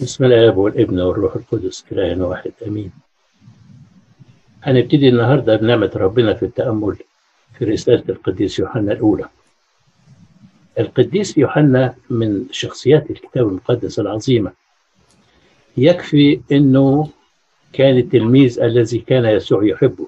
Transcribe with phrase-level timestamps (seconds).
[0.00, 2.92] بسم الله والابن والروح القدس إله واحد أمين.
[4.62, 6.96] هنبتدي النهاردة بنعمة ربنا في التأمل
[7.58, 9.28] في رسالة القديس يوحنا الأولى.
[10.78, 14.52] القديس يوحنا من شخصيات الكتاب المقدس العظيمة.
[15.76, 17.10] يكفي أنه
[17.72, 20.06] كان التلميذ الذي كان يسوع يحبه.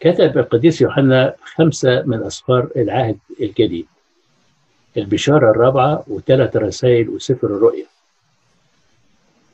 [0.00, 3.86] كتب القديس يوحنا خمسة من أسفار العهد الجديد.
[4.96, 7.86] البشارة الرابعة وثلاث رسائل وسفر الرؤيا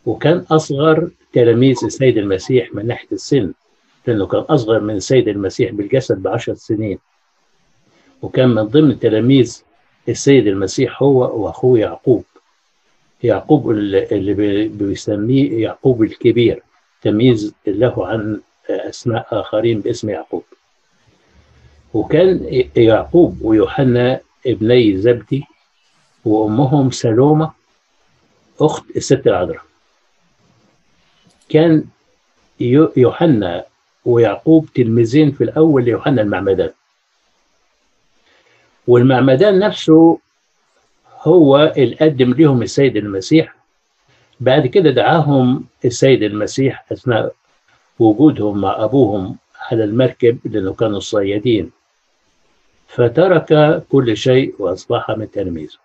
[0.06, 3.52] وكان أصغر تلاميذ السيد المسيح من ناحية السن
[4.06, 6.98] لأنه كان أصغر من السيد المسيح بالجسد بعشر سنين.
[8.22, 9.62] وكان من ضمن تلاميذ
[10.08, 12.24] السيد المسيح هو وأخوه يعقوب.
[13.22, 16.62] يعقوب اللي بيسميه يعقوب الكبير.
[17.02, 18.40] تمييز له عن
[18.70, 20.44] أسماء آخرين باسم يعقوب.
[21.94, 25.44] وكان يعقوب ويوحنا ابني زبدي
[26.24, 27.52] وأمهم سلومة
[28.60, 29.62] أخت الست العذراء.
[31.48, 31.84] كان
[32.96, 33.64] يوحنا
[34.04, 36.70] ويعقوب تلميذين في الأول ليوحنا المعمدان.
[38.86, 40.18] والمعمدان نفسه
[41.22, 43.56] هو اللي قدم لهم السيد المسيح.
[44.40, 47.34] بعد كده دعاهم السيد المسيح أثناء
[47.98, 49.36] وجودهم مع أبوهم
[49.70, 51.70] على المركب لأنه كانوا صيادين
[52.88, 55.78] فترك كل شيء وأصبح من تلاميذه.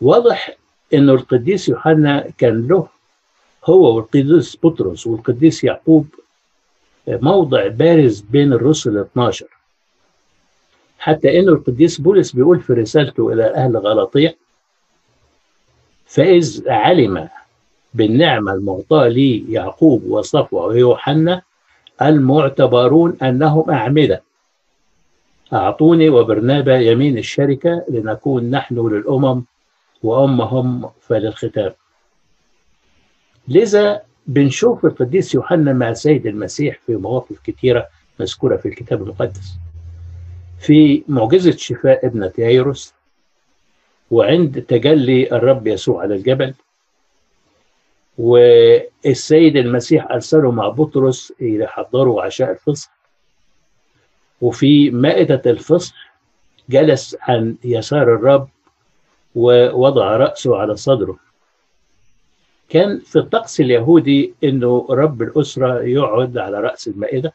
[0.00, 0.56] واضح
[0.94, 2.88] أنه القديس يوحنا كان له
[3.64, 6.06] هو والقديس بطرس والقديس يعقوب
[7.06, 9.46] موضع بارز بين الرسل 12
[10.98, 14.36] حتى انه القديس بولس بيقول في رسالته إلى أهل غلاطية
[16.06, 17.28] فإذ علم
[17.94, 21.42] بالنعمة المعطاة لي يعقوب وصفوة ويوحنا
[22.02, 24.22] المعتبرون أنهم أعمدة.
[25.52, 29.44] أعطوني وبرنابا يمين الشركة لنكون نحن للأمم
[30.02, 31.72] وأمهم فللختام
[33.48, 37.88] لذا بنشوف القديس يوحنا مع السيد المسيح في مواقف كثيرة
[38.20, 39.52] مذكورة في الكتاب المقدس.
[40.60, 42.94] في معجزة شفاء ابنة يايروس
[44.10, 46.54] وعند تجلي الرب يسوع على الجبل
[48.18, 53.01] والسيد المسيح أرسله مع بطرس يحضروا عشاء الفصح.
[54.42, 56.12] وفي مائدة الفصح
[56.68, 58.48] جلس عن يسار الرب
[59.34, 61.16] ووضع رأسه على صدره.
[62.68, 67.32] كان في الطقس اليهودي إنه رب الأسرة يقعد على رأس المائدة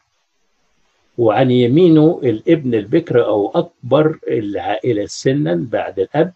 [1.18, 6.32] وعن يمينه الابن البكر أو أكبر العائلة سنا بعد الأب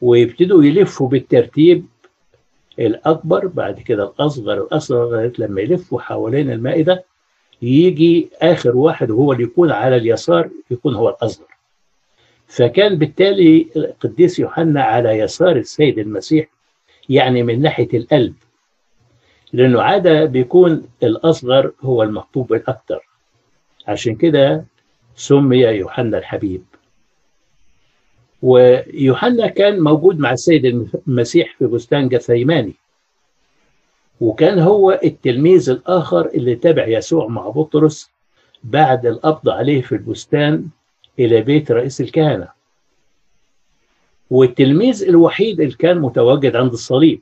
[0.00, 1.86] ويبتدوا يلفوا بالترتيب
[2.78, 7.04] الأكبر بعد كده الأصغر الاصغر لغايه لما يلفوا حوالين المائدة
[7.62, 11.46] يجي آخر واحد وهو اللي يكون على اليسار يكون هو الأصغر.
[12.46, 16.46] فكان بالتالي القديس يوحنا على يسار السيد المسيح
[17.08, 18.34] يعني من ناحية القلب
[19.52, 23.00] لأنه عادة بيكون الأصغر هو المحبوب الأكثر
[23.88, 24.64] عشان كده
[25.16, 26.62] سمي يوحنا الحبيب.
[28.42, 30.64] ويوحنا كان موجود مع السيد
[31.08, 32.74] المسيح في بستان جثيماني
[34.20, 38.10] وكان هو التلميذ الآخر اللي تبع يسوع مع بطرس
[38.64, 40.66] بعد القبض عليه في البستان
[41.18, 42.48] إلى بيت رئيس الكهنة.
[44.30, 47.20] والتلميذ الوحيد اللي كان متواجد عند الصليب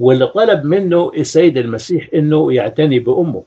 [0.00, 3.44] واللي طلب منه السيد المسيح إنه يعتني بأمه.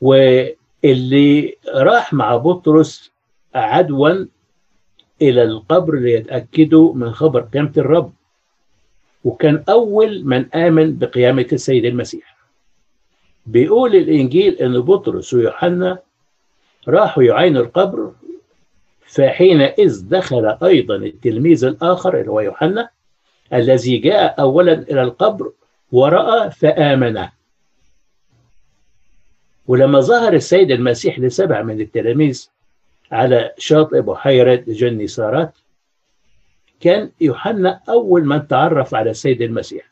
[0.00, 3.12] واللي راح مع بطرس
[3.54, 4.26] عدوا
[5.22, 8.12] إلى القبر ليتأكدوا من خبر قيامة الرب.
[9.26, 12.36] وكان أول من آمن بقيامة السيد المسيح.
[13.46, 15.98] بيقول الإنجيل إن بطرس ويوحنا
[16.88, 18.12] راحوا يعاينوا القبر
[19.06, 22.88] فحينئذ دخل أيضا التلميذ الآخر اللي هو يوحنا
[23.52, 25.52] الذي جاء أولا إلى القبر
[25.92, 27.28] ورأى فآمن.
[29.66, 32.48] ولما ظهر السيد المسيح لسبع من التلاميذ
[33.12, 35.54] على شاطئ بحيرة جني سارات
[36.80, 39.90] كان يوحنا أول من تعرف على السيد المسيح.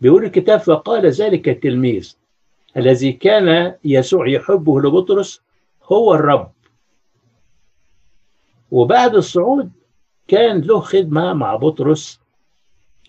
[0.00, 2.16] بيقول الكتاب فقال ذلك التلميذ
[2.76, 5.42] الذي كان يسوع يحبه لبطرس
[5.84, 6.52] هو الرب.
[8.70, 9.72] وبعد الصعود
[10.28, 12.20] كان له خدمة مع بطرس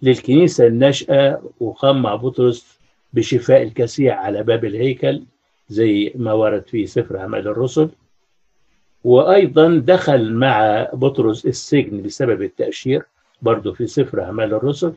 [0.02, 2.80] للكنيسة الناشئة وقام مع بطرس
[3.14, 5.24] بشفاء الكسيع على باب الهيكل
[5.70, 7.90] زي ما ورد في سفر أعمال الرسل.
[9.08, 13.04] وأيضا دخل مع بطرس السجن بسبب التأشير
[13.42, 14.94] برضه في سفر أعمال الرسل.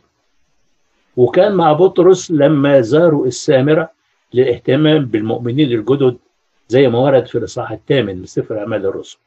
[1.17, 3.91] وكان مع بطرس لما زاروا السامرة
[4.35, 6.17] للاهتمام بالمؤمنين الجدد
[6.69, 9.19] زي ما ورد في الإصحاح الثامن من سفر أعمال الرسل.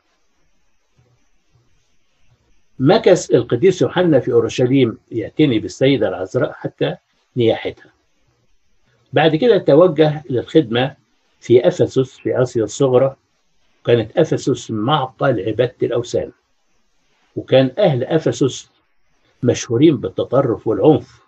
[2.80, 6.95] مكث القديس يوحنا في أورشليم يعتني بالسيدة العذراء حتى
[7.38, 7.91] نياحتها.
[9.13, 10.95] بعد كده توجه للخدمة
[11.39, 13.15] في أفسس في آسيا الصغرى
[13.85, 16.31] كانت أفسس معقل عبادة الأوثان.
[17.35, 18.69] وكان أهل أفسس
[19.44, 21.24] مشهورين بالتطرف والعنف.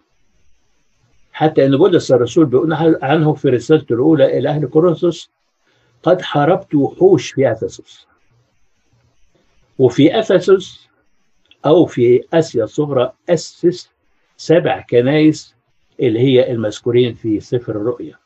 [1.34, 5.30] حتى أن بولس الرسول بيقول عنه في رسالته الأولى إلى أهل كورنثوس
[6.04, 8.08] قد حاربت وحوش في أفسس.
[9.80, 10.88] وفي أفسس
[11.66, 13.90] أو في آسيا الصغرى أسس
[14.38, 15.56] سبع كنائس
[16.00, 18.18] اللي هي المذكورين في سفر الرؤيا.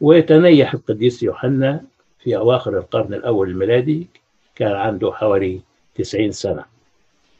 [0.00, 1.84] وتنيح القديس يوحنا
[2.18, 4.06] في أواخر القرن الأول الميلادي
[4.54, 5.60] كان عنده حوالي
[5.94, 6.64] 90 سنة.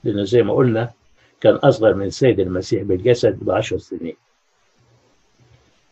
[0.05, 0.91] لأنه زي ما قلنا
[1.41, 4.17] كان أصغر من سيد المسيح بالجسد بعشر سنين.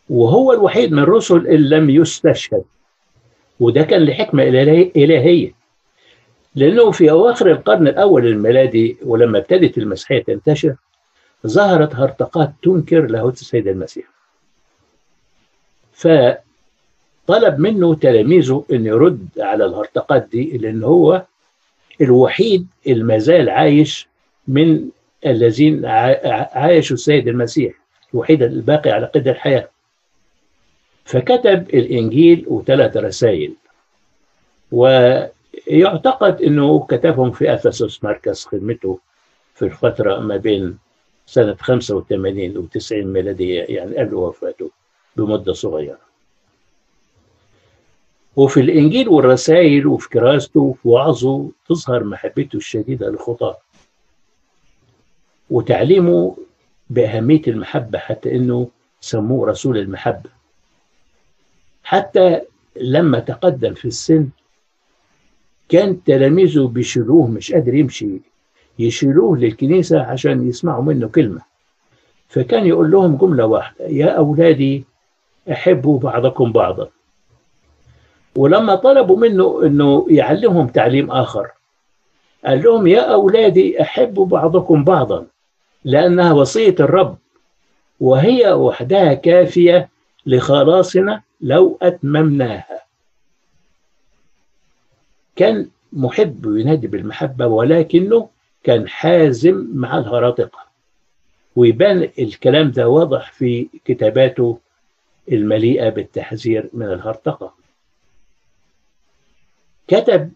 [0.09, 2.65] وهو الوحيد من الرسل اللي لم يستشهد.
[3.61, 4.43] وده كان لحكمة
[4.97, 5.55] إلهية.
[6.55, 10.77] لأنه في أواخر القرن الأول الميلادي ولما ابتدت المسيحية تنتشر
[11.47, 14.07] ظهرت هرطقات تنكر لاهوت السيد المسيح.
[17.29, 21.23] فطلب منه تلاميذه أن يرد على الهرطقات دي لأن هو
[22.01, 24.09] الوحيد المازال عايش
[24.49, 24.89] من
[25.27, 27.75] الذين عايشوا السيد المسيح
[28.15, 29.69] الوحيد الباقي على قيد الحياة.
[31.05, 33.53] فكتب الإنجيل وثلاث رسائل.
[34.73, 38.99] ويعتقد أنه كتبهم في أفسس مركز خدمته
[39.55, 40.79] في الفترة ما بين
[41.27, 44.71] سنة 85 و 90 ميلادية يعني قبل وفاته
[45.17, 46.06] بمدة صغيرة.
[48.37, 53.57] وفي الإنجيل والرسائل وفي كراسته وفي وعظه تظهر محبته الشديدة للخطاة.
[55.51, 56.37] وتعليمه
[56.91, 58.69] بأهمية المحبة حتى أنه
[59.01, 60.31] سموه رسول المحبة.
[61.85, 62.41] حتى
[62.81, 64.29] لما تقدم في السن
[65.69, 68.21] كان تلاميذه بيشيلوه مش قادر يمشي
[68.79, 71.41] يشيلوه للكنيسة عشان يسمعوا منه كلمة.
[72.29, 74.85] فكان يقول لهم جملة واحدة يا أولادي
[75.53, 76.89] أحبوا بعضكم بعضا.
[78.37, 81.51] ولما طلبوا منه أنه يعلمهم تعليم آخر
[82.45, 85.27] قال لهم يا أولادي أحبوا بعضكم بعضا
[85.85, 87.19] لأنها وصية الرب
[88.01, 89.89] وهي وحدها كافية
[90.27, 92.81] لخلاصنا لو أتممناها.
[95.37, 98.29] كان محب وينادي بالمحبة ولكنه
[98.65, 100.59] كان حازم مع الهراطقة
[101.57, 104.59] ويبان الكلام ده واضح في كتاباته
[105.33, 107.55] المليئة بالتحذير من الهرطقة
[109.89, 110.33] كتب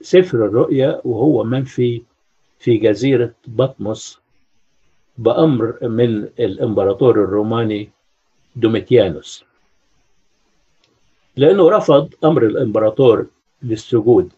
[0.00, 2.02] سفر الرؤيا وهو منفي
[2.58, 4.18] في جزيرة بطمس
[5.18, 7.90] بأمر من الإمبراطور الروماني
[8.56, 9.44] دوميتيانوس.
[11.36, 13.26] لأنه رفض أمر الإمبراطور
[13.62, 14.32] للسجود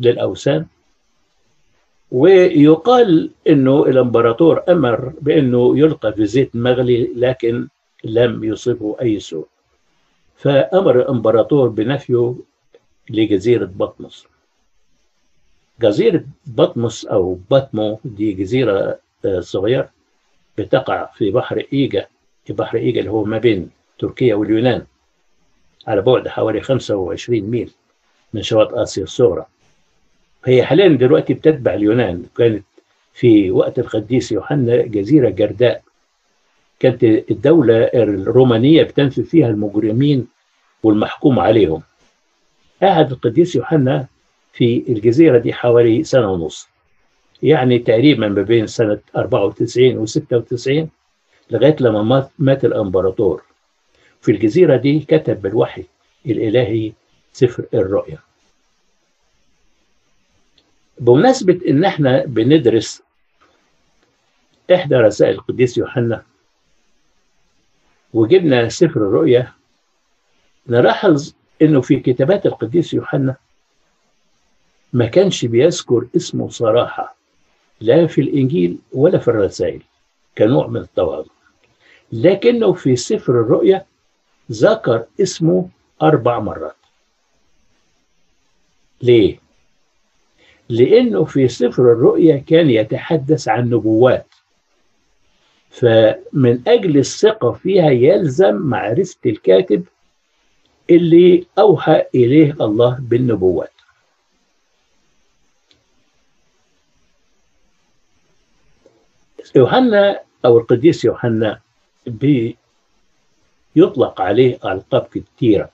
[0.00, 0.66] للأوثان
[2.12, 7.68] ويقال أنه الإمبراطور أمر بأنه يلقى في زيت مغلي لكن
[8.04, 9.46] لم يصبه أي سوء.
[10.36, 12.34] فأمر الإمبراطور بنفيه
[13.10, 14.26] لجزيرة بطمس.
[15.80, 18.98] جزيرة بطمس أو بطمو دي جزيرة
[19.38, 19.90] صغيرة
[20.58, 22.06] بتقع في بحر إيجا.
[22.50, 24.86] بحر إيجا اللي هو ما بين تركيا واليونان
[25.86, 27.70] على بعد حوالي 25 ميل
[28.34, 29.46] من شواطئ آسيا الصغرى.
[30.44, 32.24] هي حاليا دلوقتي بتتبع اليونان.
[32.36, 32.64] كانت
[33.14, 35.82] في وقت القديس يوحنا جزيرة جرداء.
[36.80, 40.26] كانت الدولة الرومانية بتنفي فيها المجرمين
[40.82, 41.82] والمحكوم عليهم.
[42.82, 44.06] قعد القديس يوحنا
[44.52, 46.68] في الجزيرة دي حوالي سنة ونص.
[47.42, 50.90] يعني تقريبا ما بين سنة 94 و 96
[51.50, 53.42] لغاية لما مات, الإمبراطور.
[54.20, 55.84] في الجزيرة دي كتب بالوحي
[56.26, 56.92] الإلهي
[57.32, 58.18] سفر الرؤيا.
[61.00, 63.02] بمناسبة إن إحنا بندرس
[64.74, 66.22] إحدى رسائل القديس يوحنا
[68.14, 69.52] وجبنا سفر الرؤيا
[70.66, 73.36] نلاحظ إنه في كتابات القديس يوحنا
[74.92, 77.16] ما كانش بيذكر اسمه صراحة
[77.80, 79.82] لا في الإنجيل ولا في الرسائل
[80.38, 81.30] كنوع من التواضع.
[82.12, 83.84] لكنه في سفر الرؤيا
[84.52, 85.68] ذكر اسمه
[86.02, 86.76] أربع مرات.
[89.02, 89.38] ليه؟
[90.68, 94.26] لأنه في سفر الرؤيا كان يتحدث عن نبوات.
[95.70, 99.84] فمن أجل الثقة فيها يلزم معرفة الكاتب
[100.90, 103.72] اللي أوحى إليه الله بالنبوات.
[109.56, 111.60] يوحنا أو القديس يوحنا
[112.06, 112.56] بيطلق
[114.20, 115.70] عليه ألقاب كتيرة.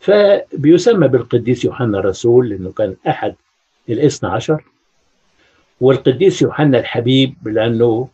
[0.00, 3.34] فبيسمى بالقديس يوحنا الرسول لأنه كان أحد
[3.88, 4.64] الاثنى عشر.
[5.80, 8.08] والقديس يوحنا الحبيب لأنه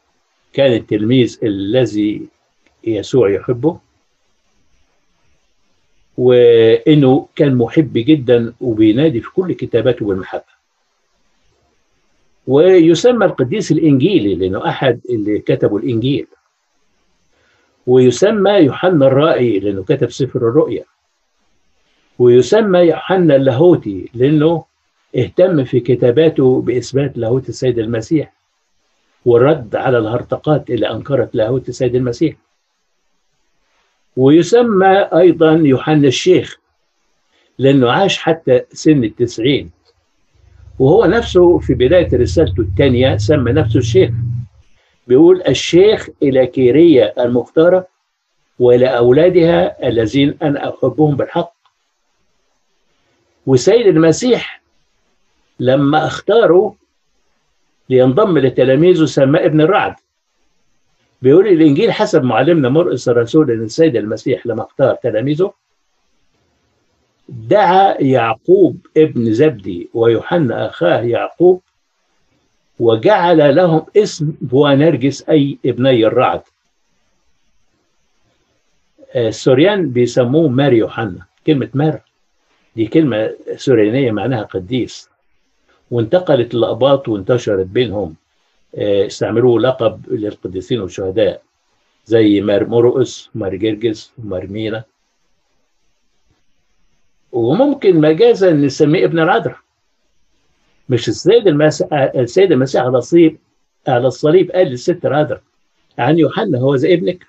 [0.52, 2.28] كان التلميذ الذي
[2.84, 3.78] يسوع يحبه.
[6.18, 10.58] وإنه كان محب جدا وبينادي في كل كتاباته بالمحبة.
[12.46, 16.26] ويسمى القديس الإنجيلي لأنه أحد اللي كتبوا الإنجيل.
[17.86, 20.84] ويسمى يوحنا الرائي لأنه كتب سفر الرؤيا.
[22.18, 24.64] ويسمى يوحنا اللاهوتي لأنه
[25.16, 28.32] اهتم في كتاباته بإثبات لاهوت السيد المسيح
[29.24, 32.36] والرد على الهرطقات اللي أنكرت لاهوت السيد المسيح.
[34.18, 36.58] ويسمى أيضا يوحنا الشيخ
[37.58, 39.70] لأنه عاش حتى سن التسعين.
[40.78, 44.10] وهو نفسه في بداية رسالته الثانية سمى نفسه الشيخ.
[45.06, 47.86] بيقول الشيخ إلى كيرية المختارة
[48.58, 51.52] وإلى أولادها الذين أنا أحبهم بالحق.
[53.46, 54.62] وسيد المسيح
[55.60, 56.74] لما اختاره
[57.90, 59.94] لينضم لتلاميذه سماه ابن الرعد.
[61.22, 65.52] بيقول الإنجيل حسب معلمنا مرقس الرسول إن السيد المسيح لما أختار تلاميذه.
[67.28, 71.60] دعا يعقوب ابن زبدي ويوحنا أخاه يعقوب
[72.80, 76.42] وجعل لهم اسم بوانرجس أي ابني الرعد.
[79.16, 81.26] السوريان بيسموه مار يوحنا.
[81.46, 82.00] كلمة مار
[82.76, 85.08] دي كلمة سوريانية معناها قديس.
[85.90, 88.14] وانتقلت الأقباط وانتشرت بينهم.
[88.74, 91.42] استعملوا لقب للقديسين والشهداء
[92.06, 94.84] زي مار مرقس ومار جرجس ومار مينا.
[97.32, 99.58] وممكن مجازا نسميه ابن العذراء.
[100.88, 103.38] مش السيد المسيح السيد المسيح على الصليب
[103.88, 105.42] على الصليب قال للست العذراء
[105.98, 107.26] عن يوحنا هو ذا ابنك؟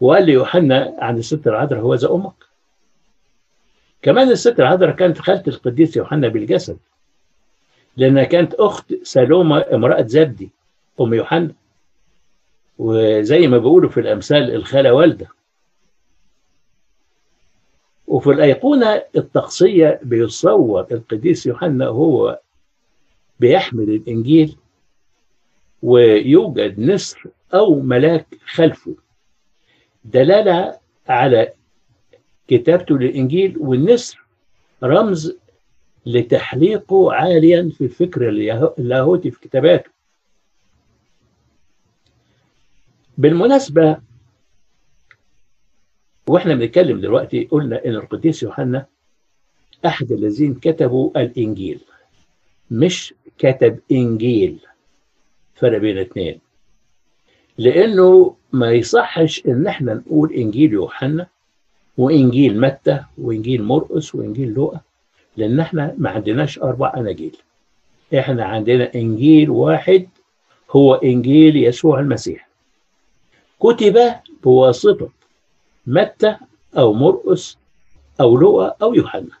[0.00, 2.32] وقال ليوحنا عن الست العذراء هو ذا أمك؟
[4.02, 6.78] كمان الست العذراء كانت خالة القديس يوحنا بالجسد.
[7.96, 10.50] لأنها كانت أخت سلومة امرأة زبدي
[11.00, 11.54] أم يوحنا.
[12.78, 15.28] وزي ما بيقولوا في الأمثال الخالة والدة.
[18.06, 22.40] وفي الأيقونة الطقسية بيصور القديس يوحنا وهو
[23.40, 24.56] بيحمل الإنجيل
[25.82, 28.94] ويوجد نسر أو ملاك خلفه.
[30.04, 31.52] دلالة على
[32.48, 34.24] كتابته للإنجيل والنسر
[34.82, 35.36] رمز
[36.06, 38.28] لتحليقه عاليا في الفكر
[38.78, 39.90] اللاهوتي في كتاباته.
[43.18, 43.98] بالمناسبة
[46.26, 48.86] وإحنا بنتكلم دلوقتي قلنا إن القديس يوحنا
[49.86, 51.80] أحد الذين كتبوا الإنجيل.
[52.70, 54.58] مش كتب إنجيل
[55.54, 56.40] فرق بين الاثنين
[57.58, 61.26] لأنه ما يصحش إن إحنا نقول إنجيل يوحنا
[61.98, 64.80] وإنجيل متى وإنجيل مرقس وإنجيل لوقا.
[65.36, 67.36] لأن إحنا ما عندناش أربع أناجيل.
[68.18, 70.08] إحنا عندنا إنجيل واحد
[70.70, 72.48] هو إنجيل يسوع المسيح.
[73.60, 73.98] كتب
[74.44, 75.08] بواسطة
[75.86, 76.36] متى
[76.78, 77.58] أو مرقس
[78.20, 79.38] أو لوقا أو يوحنا.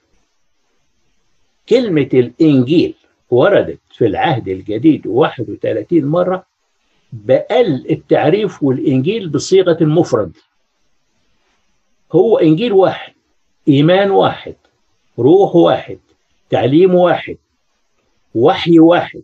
[1.68, 2.94] كلمة الإنجيل
[3.30, 6.46] وردت في العهد الجديد 31 مرة
[7.12, 10.32] بأقل التعريف والإنجيل بصيغة المفرد.
[12.12, 13.12] هو إنجيل واحد
[13.68, 14.54] إيمان واحد
[15.18, 15.98] روح واحد
[16.50, 17.36] تعليم واحد
[18.34, 19.22] وحي واحد.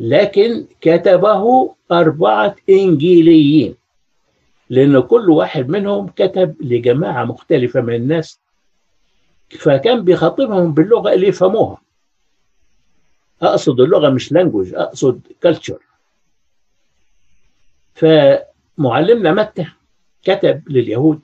[0.00, 3.74] لكن كتبه أربعة إنجيليين
[4.70, 8.40] لأن كل واحد منهم كتب لجماعة مختلفة من الناس
[9.58, 11.80] فكان بيخاطبهم باللغة اللي يفهموها.
[13.42, 15.78] أقصد اللغة مش لانجوج أقصد كلتشر
[17.94, 19.66] فمعلمنا متى
[20.22, 21.20] كتب لليهود؟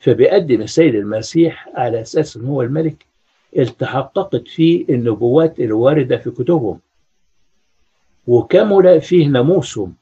[0.00, 3.06] فبيقدم السيد المسيح على أساس إن هو الملك
[3.58, 6.80] التحققت فيه النبوات الواردة في كتبهم.
[8.26, 9.94] وكمل فيه ناموسهم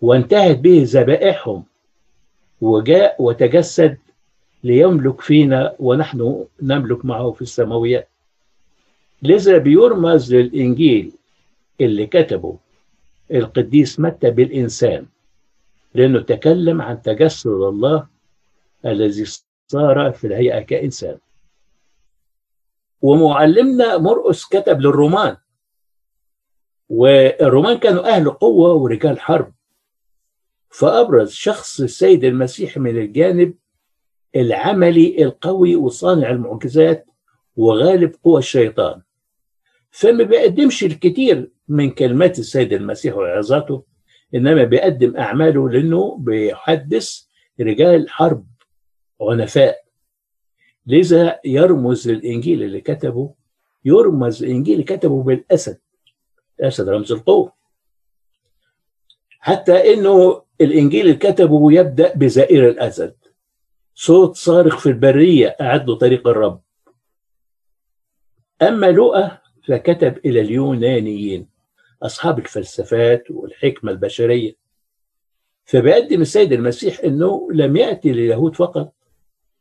[0.00, 1.64] وانتهت به ذبائحهم
[2.60, 3.98] وجاء وتجسد
[4.64, 8.08] ليملك فينا ونحن نملك معه في السماويات
[9.22, 11.12] لذا بيرمز للإنجيل
[11.80, 12.56] اللي كتبه
[13.30, 15.06] القديس متى بالإنسان
[15.94, 18.06] لأنه تكلم عن تجسد الله
[18.86, 19.24] الذي
[19.68, 21.18] صار في الهيئة كإنسان.
[23.02, 25.36] ومعلمنا مرقس كتب للرومان.
[26.88, 29.52] والرومان كانوا أهل قوة ورجال حرب.
[30.68, 33.54] فأبرز شخص السيد المسيح من الجانب
[34.36, 37.06] العملي القوي وصانع المعجزات
[37.56, 39.02] وغالب قوى الشيطان.
[39.90, 43.84] فما بيقدمش الكثير من كلمات السيد المسيح وعظاته
[44.34, 47.22] إنما بيقدم أعماله لأنه بيحدث
[47.60, 48.46] رجال حرب
[49.22, 49.84] عنفاء
[50.86, 53.34] لذا يرمز الإنجيل اللي كتبه
[53.84, 55.78] يرمز الإنجيل كتبه بالأسد
[56.60, 57.52] الأسد رمز القوة.
[59.38, 63.16] حتى إنه الإنجيل اللي كتبه يبدأ بزائر الأسد.
[63.94, 66.60] صوت صارخ في البرية أعد طريق الرب.
[68.62, 69.30] أما لؤى
[69.68, 71.48] فكتب إلى اليونانيين
[72.02, 74.56] أصحاب الفلسفات والحكمة البشرية.
[75.64, 78.94] فبيقدم السيد المسيح أنه لم يأتي لليهود فقط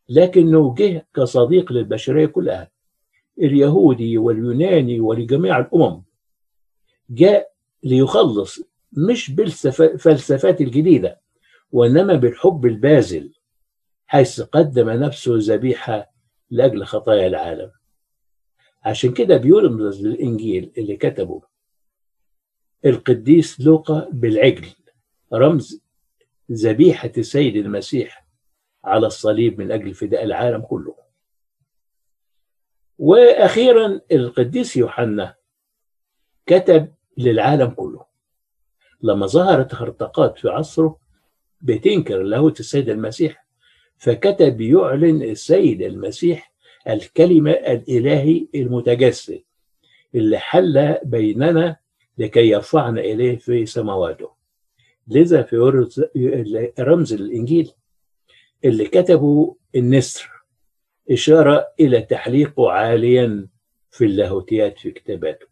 [0.10, 2.72] لكنه جه كصديق للبشرية كلها
[3.39, 6.04] اليهودي واليوناني ولجميع الأمم.
[7.10, 7.51] جاء
[7.84, 8.62] ليخلص
[8.94, 11.20] مش بالفلسفات الجديدة
[11.72, 13.34] وإنما بالحب البازل
[14.08, 16.12] حيث قدم نفسه ذبيحة
[16.50, 17.72] لأجل خطايا العالم.
[18.84, 21.42] عشان كده بيرمز للإنجيل اللي كتبه
[22.86, 24.68] القديس لوقا بالعجل
[25.34, 25.82] رمز
[26.51, 28.25] ذبيحة السيد المسيح
[28.84, 30.96] على الصليب من أجل فداء العالم كله.
[32.98, 35.36] وأخيرا القديس يوحنا
[36.46, 38.06] كتب للعالم كله.
[39.02, 41.00] لما ظهرت هرطقات في عصره
[41.62, 43.46] بتنكر لاهوت السيد المسيح
[43.98, 46.54] فكتب يعلن السيد المسيح
[46.88, 49.44] الكلمة الإلهي المتجسد
[50.16, 51.76] اللي حل بيننا
[52.18, 54.32] لكي يرفعنا إليه في سماواته.
[55.08, 55.58] لذا في
[56.80, 57.72] رمز الإنجيل
[58.66, 60.30] اللي كتبه النسر
[61.12, 63.48] إشارة إلى تحليقه عاليا
[63.92, 65.46] في اللاهوتيات في كتاباته.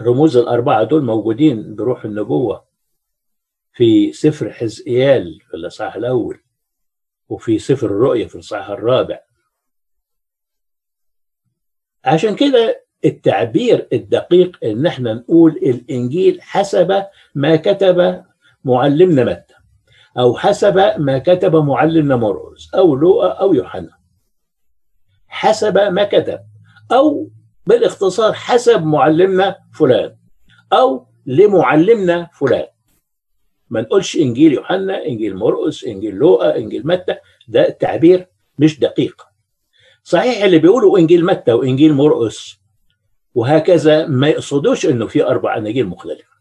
[0.00, 2.64] الرموز الأربعة دول موجودين بروح النبوة
[3.72, 6.40] في سفر حزقيال في الإصحاح الأول
[7.28, 9.20] وفي سفر الرؤيا في الإصحاح الرابع.
[12.04, 18.24] عشان كده التعبير الدقيق إن إحنا نقول الإنجيل حسب ما كتب
[18.64, 19.54] معلمنا متى.
[20.18, 23.90] أو حسب ما كتب معلمنا مرقس أو لوقا أو يوحنا.
[25.28, 26.40] حسب ما كتب.
[26.92, 27.30] أو
[27.66, 30.16] بالاختصار حسب معلمنا فلان.
[30.72, 32.66] أو لمعلمنا فلان.
[33.70, 37.16] ما نقولش إنجيل يوحنا إنجيل مرقس إنجيل لوقا إنجيل متى.
[37.48, 39.22] ده تعبير مش دقيق.
[40.02, 42.58] صحيح اللي بيقولوا إنجيل متى وإنجيل مرقس
[43.34, 46.33] وهكذا ما يقصدوش إنه في أربع اناجيل مختلفة.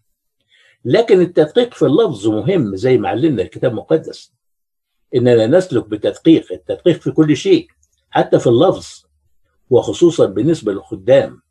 [0.85, 4.33] لكن التدقيق في اللفظ مهم زي ما علمنا الكتاب المقدس
[5.15, 7.67] إننا نسلك بتدقيق التدقيق في كل شيء
[8.09, 9.03] حتى في اللفظ
[9.69, 11.41] وخصوصا بالنسبة للخدام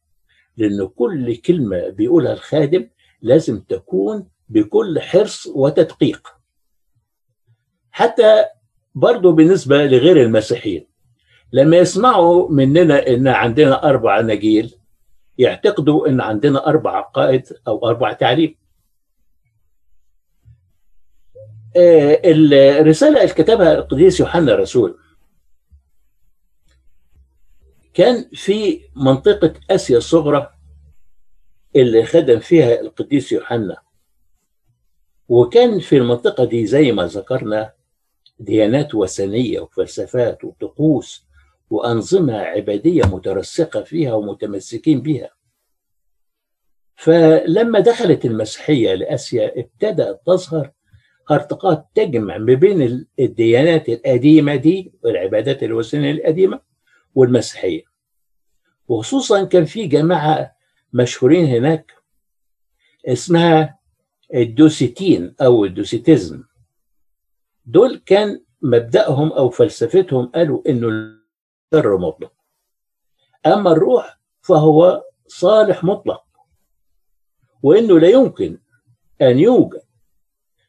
[0.57, 2.89] لأن كل كلمة بيقولها الخادم
[3.23, 6.29] لازم تكون بكل حرص وتدقيق.
[7.91, 8.45] حتى
[8.95, 10.87] برضه بالنسبة لغير المسيحيين
[11.53, 14.75] لما يسمعوا مننا إن عندنا أربع اناجيل
[15.39, 18.55] يعتقدوا إن عندنا أربع عقائد أو أربع تعليم.
[21.77, 24.99] الرسالة اللي كتبها القديس يوحنا الرسول
[27.95, 30.51] كان في منطقة آسيا الصغرى
[31.77, 33.77] اللي خدم فيها القديس يوحنا.
[35.29, 37.73] وكان في المنطقة دي زي ما ذكرنا
[38.39, 41.27] ديانات وثنية وفلسفات وطقوس
[41.71, 45.31] وأنظمة عبادية مترسخة فيها ومتمسكين بها
[46.97, 50.73] فلما دخلت المسيحية لآسيا ابتدأت تظهر
[51.31, 56.61] هرطقات تجمع ما بين الديانات القديمة دي والعبادات الوثنية القديمة
[57.15, 57.83] والمسيحية.
[58.89, 60.57] وخصوصا كان في جماعة
[60.93, 61.93] مشهورين هناك
[63.07, 63.79] اسمها
[64.35, 66.45] الدوسيتين أو الدوسيتيزم.
[67.67, 71.17] دول كان مبدأهم أو فلسفتهم قالوا إنه
[71.75, 72.33] شر مطلق.
[73.47, 76.25] أما الروح فهو صالح مطلق
[77.63, 78.59] وإنه لا يمكن
[79.23, 79.82] أن يوجد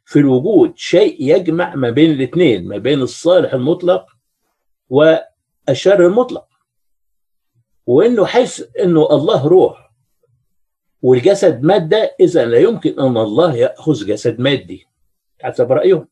[0.06, 4.06] في الوجود شيء يجمع ما بين الاثنين ما بين الصالح المطلق
[4.90, 6.48] والشر المطلق.
[7.86, 9.92] وإنه حيث إنه الله روح
[11.02, 14.86] والجسد مادة إذا لا يمكن أن الله يأخذ جسد مادي.
[15.42, 16.08] حسب رأيهم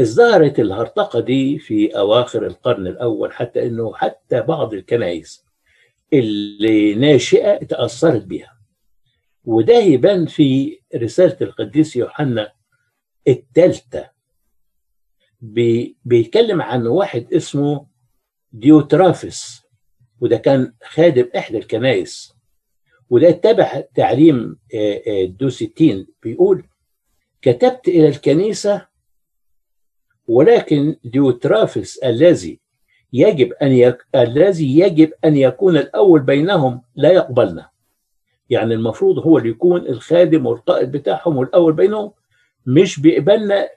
[0.00, 5.44] ازدهرت الهرطقة دي في أواخر القرن الأول حتى أنه حتى بعض الكنائس
[6.12, 8.55] اللي ناشئة تأثرت بها.
[9.46, 12.52] وده يبان في رسالة القديس يوحنا
[13.28, 14.10] الثالثة
[15.40, 17.86] بي بيتكلم عن واحد اسمه
[18.52, 19.62] ديوترافس
[20.20, 22.34] وده كان خادم إحدى الكنائس.
[23.10, 24.58] وده اتبع تعليم
[25.08, 26.64] الدوسيتين بيقول
[27.42, 28.86] كتبت إلى الكنيسة
[30.26, 32.60] ولكن ديوترافس الذي
[33.12, 34.06] يجب أن يك...
[34.14, 37.70] الذي يجب أن يكون الأول بينهم لا يقبلنا.
[38.50, 42.12] يعني المفروض هو اللي يكون الخادم والقائد بتاعهم والأول بينهم
[42.66, 43.68] مش بيقبلنا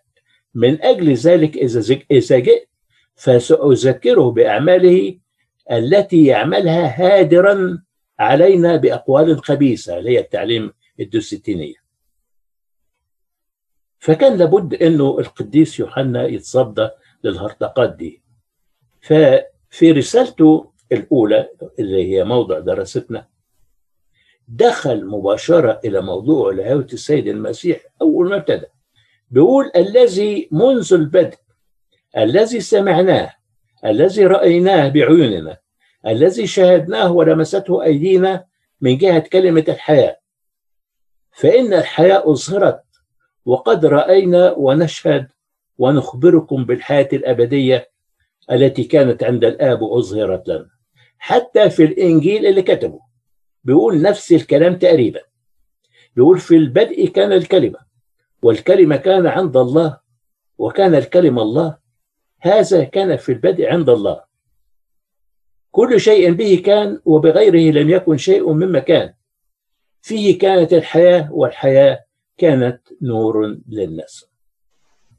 [0.56, 2.06] من أجل ذلك إذا زك...
[2.12, 2.70] إذا جئت
[3.16, 5.18] فسأذكره بأعماله
[5.72, 7.84] التي يعملها هادرا
[8.20, 11.76] علينا بأقوال خبيثة اللي هي التعليم الدوستينية.
[14.00, 16.90] فكان لابد أنه القديس يوحنا يتصدى
[17.24, 18.22] للهرطقات دي.
[19.02, 23.28] ففي رسالته الأولى اللي هي موضع دراستنا
[24.50, 28.68] دخل مباشرة إلى موضوع لاهوة السيد المسيح أول ما ابتدأ.
[29.32, 31.38] بيقول الذي منذ البدء
[32.18, 33.34] الذي سمعناه
[33.86, 35.58] الذي رأيناه بعيوننا
[36.08, 38.46] الذي شاهدناه ولمسته أيدينا
[38.82, 40.18] من جهة كلمة الحياة.
[41.32, 42.82] فإن الحياة أظهرت
[43.46, 45.28] وقد رأينا ونشهد
[45.78, 47.90] ونخبركم بالحياة الأبدية
[48.52, 50.70] التي كانت عند الآب وأظهرت لنا.
[51.18, 53.09] حتى في الإنجيل اللي كتبه.
[53.64, 55.22] بيقول نفس الكلام تقريبا.
[56.16, 57.80] بيقول في البدء كان الكلمة
[58.42, 60.00] والكلمة كان عند الله
[60.58, 61.78] وكان الكلمة الله.
[62.40, 64.24] هذا كان في البدء عند الله.
[65.72, 69.14] كل شيء به كان وبغيره لم يكن شيء مما كان.
[70.02, 72.06] فيه كانت الحياة والحياة
[72.38, 74.26] كانت نور للناس.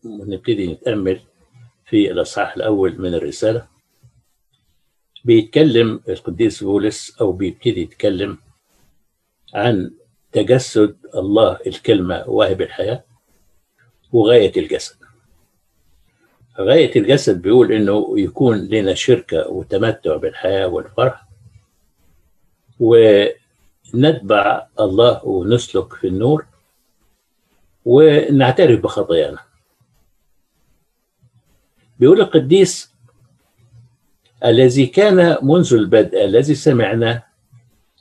[0.04, 1.20] نبتدي نتأمل
[1.84, 3.69] في الأصحاح الأول من الرسالة.
[5.24, 8.38] بيتكلم القديس بولس أو بيبتدي يتكلم
[9.54, 9.90] عن
[10.32, 13.04] تجسد الله الكلمة واهب الحياة
[14.12, 14.96] وغاية الجسد.
[16.58, 21.26] غاية الجسد بيقول إنه يكون لنا شركة وتمتع بالحياة والفرح
[22.80, 26.46] ونتبع الله ونسلك في النور
[27.84, 29.38] ونعترف بخطايانا.
[31.98, 32.94] بيقول القديس
[34.44, 37.22] الذي كان منذ البدء الذي سمعناه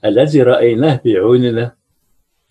[0.05, 1.75] الذي رأيناه بعيوننا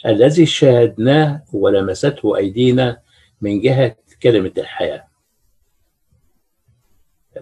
[0.06, 2.98] الذي شاهدناه ولمسته أيدينا
[3.40, 5.04] من جهة كلمة الحياة.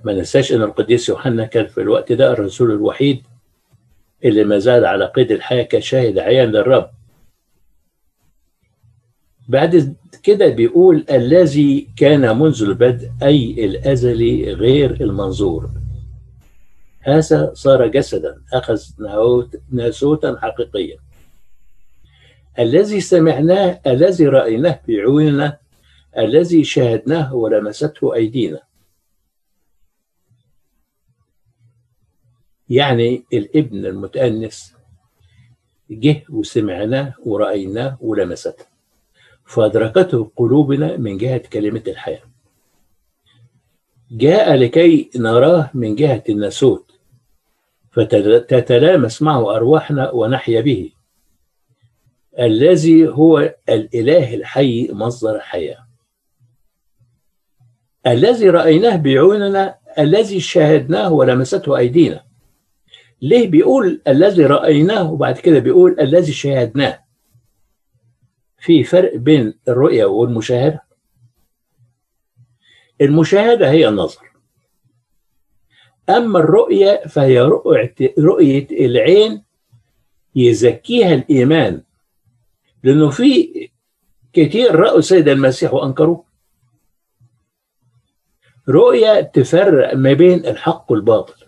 [0.05, 3.23] ما ننساش أن القديس يوحنا كان في الوقت ده الرسول الوحيد
[4.25, 6.91] اللي ما زال على قيد الحياة كشاهد عيان للرب.
[9.49, 15.71] بعد كده بيقول الذي كان منذ البدء أي الأزلي غير المنظور.
[17.07, 18.83] هذا صار جسدا أخذ
[19.71, 20.99] ناسوتا حقيقيا.
[22.59, 25.59] الذي سمعناه الذي رأيناه بعيوننا
[26.19, 28.61] الذي شاهدناه ولمسته أيدينا.
[32.69, 34.75] يعني الابن المتأنس
[35.91, 38.65] جه وسمعناه ورأيناه ولمسته.
[39.45, 42.23] فأدركته قلوبنا من جهة كلمة الحياة.
[44.11, 46.96] جاء لكي نراه من جهة الناسوت.
[47.97, 50.93] فتتلامس معه أرواحنا ونحيا به.
[52.39, 55.87] الذي هو الإله الحي مصدر الحياة
[58.07, 62.25] الذي رأيناه بعيوننا الذي شاهدناه ولمسته أيدينا.
[63.23, 67.05] ليه بيقول الذي رأيناه وبعد كده بيقول الذي شاهدناه؟
[68.59, 70.83] في فرق بين الرؤية والمشاهدة.
[73.01, 74.26] المشاهدة هي النظر.
[76.11, 79.43] أما الرؤية فهي رؤية, رؤية العين
[80.37, 81.83] يزكيها الإيمان.
[82.85, 83.71] لأنه في
[84.33, 86.25] كتير رأوا السيد المسيح وأنكروه.
[88.69, 91.47] رؤية تفرق ما بين الحق والباطل.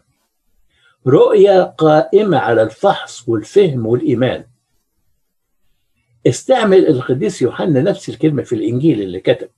[1.07, 4.44] رؤية قائمة على الفحص والفهم والإيمان.
[6.27, 9.49] استعمل القديس يوحنا نفس الكلمة في الإنجيل اللي كتب.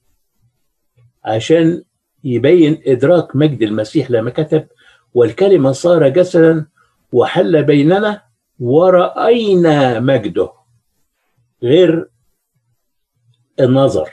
[1.24, 1.82] عشان
[2.24, 4.66] يبين إدراك مجد المسيح لما كتب
[5.14, 6.66] والكلمة صار جسدا
[7.12, 8.22] وحل بيننا
[8.60, 10.52] ورأينا مجده
[11.62, 12.08] غير
[13.60, 14.10] النظر.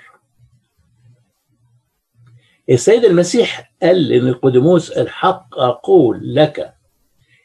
[2.70, 6.74] السيد المسيح قال لنيقوديموس الحق أقول لك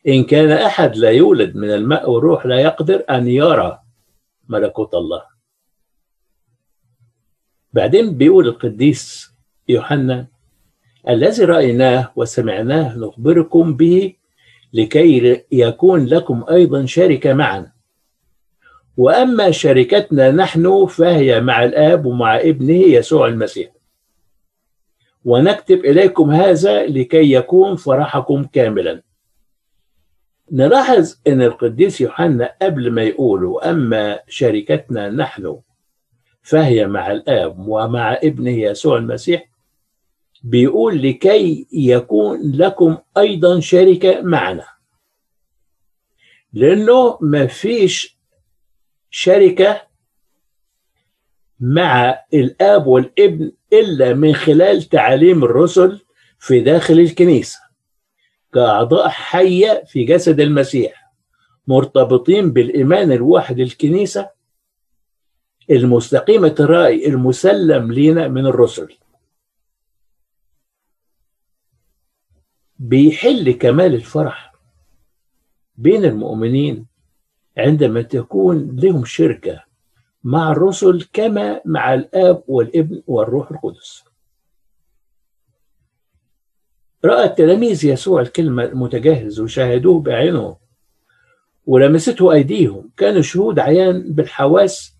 [0.08, 3.82] إن كان أحد لا يولد من الماء والروح لا يقدر أن يرى
[4.48, 5.22] ملكوت الله.
[7.72, 9.32] بعدين بيقول القديس
[9.68, 10.26] يوحنا
[11.08, 14.14] الذي رأيناه وسمعناه نخبركم به
[14.72, 17.72] لكي يكون لكم أيضا شركة معنا.
[18.96, 23.70] وأما شركتنا نحن فهي مع الآب ومع ابنه يسوع المسيح.
[25.24, 29.02] ونكتب إليكم هذا لكي يكون فرحكم كاملا.
[30.52, 35.60] نلاحظ أن القديس يوحنا قبل ما يقول أما شركتنا نحن
[36.42, 39.51] فهي مع الآب ومع ابنه يسوع المسيح
[40.42, 44.66] بيقول لكي يكون لكم أيضا شركة معنا.
[46.52, 48.18] لأنه ما فيش
[49.10, 49.82] شركة
[51.60, 56.00] مع الآب والابن إلا من خلال تعاليم الرسل
[56.38, 57.58] في داخل الكنيسة
[58.54, 61.12] كأعضاء حية في جسد المسيح
[61.66, 64.30] مرتبطين بالإيمان الواحد الكنيسة
[65.70, 68.88] المستقيمة الرأي المسلم لنا من الرسل.
[72.92, 74.54] بيحل كمال الفرح
[75.76, 76.86] بين المؤمنين
[77.58, 79.64] عندما تكون لهم شركة
[80.24, 84.04] مع الرسل كما مع الآب والابن والروح القدس.
[87.04, 90.56] رأى التلاميذ يسوع الكلمة المتجهز وشاهدوه بأعينهم
[91.66, 92.90] ولمسته أيديهم.
[92.96, 94.94] كانوا شهود عيان بالحواس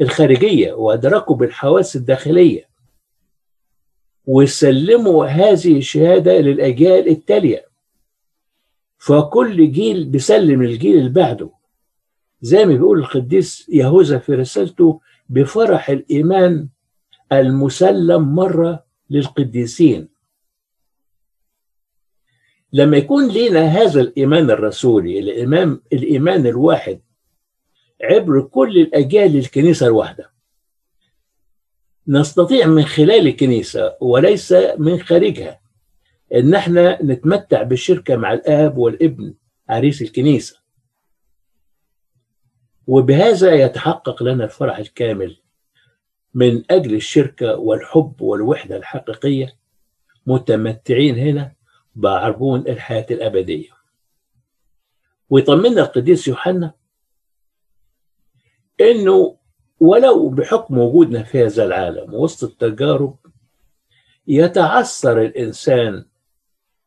[0.00, 2.71] الخارجية وأدركوا بالحواس الداخلية.
[4.26, 7.64] وسلموا هذه الشهادة للأجيال التالية.
[8.98, 11.50] فكل جيل بيسلم الجيل اللي بعده.
[12.40, 16.68] زي ما بيقول القديس يهوذا في رسالته بفرح الإيمان
[17.32, 20.08] المسلم مرة للقديسين.
[22.72, 27.00] لما يكون لنا هذا الإيمان الرسولي الإمام الإيمان الواحد
[28.02, 30.32] عبر كل الأجيال الكنيسة الواحدة.
[32.08, 35.60] نستطيع من خلال الكنيسة وليس من خارجها
[36.34, 39.34] إن إحنا نتمتع بالشركة مع الآب والابن
[39.68, 40.62] عريس الكنيسة.
[42.86, 45.36] وبهذا يتحقق لنا الفرح الكامل
[46.34, 49.56] من أجل الشركة والحب والوحدة الحقيقية
[50.26, 51.52] متمتعين هنا
[51.94, 53.68] بعربون الحياة الأبدية.
[55.30, 56.74] ويطمنا القديس يوحنا
[58.80, 59.36] إنه
[59.82, 63.16] ولو بحكم وجودنا في هذا العالم وسط التجارب
[64.26, 66.04] يتعثر الإنسان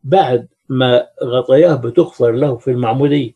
[0.03, 3.31] بعد ما غطاياه بتغفر له في المعمودية.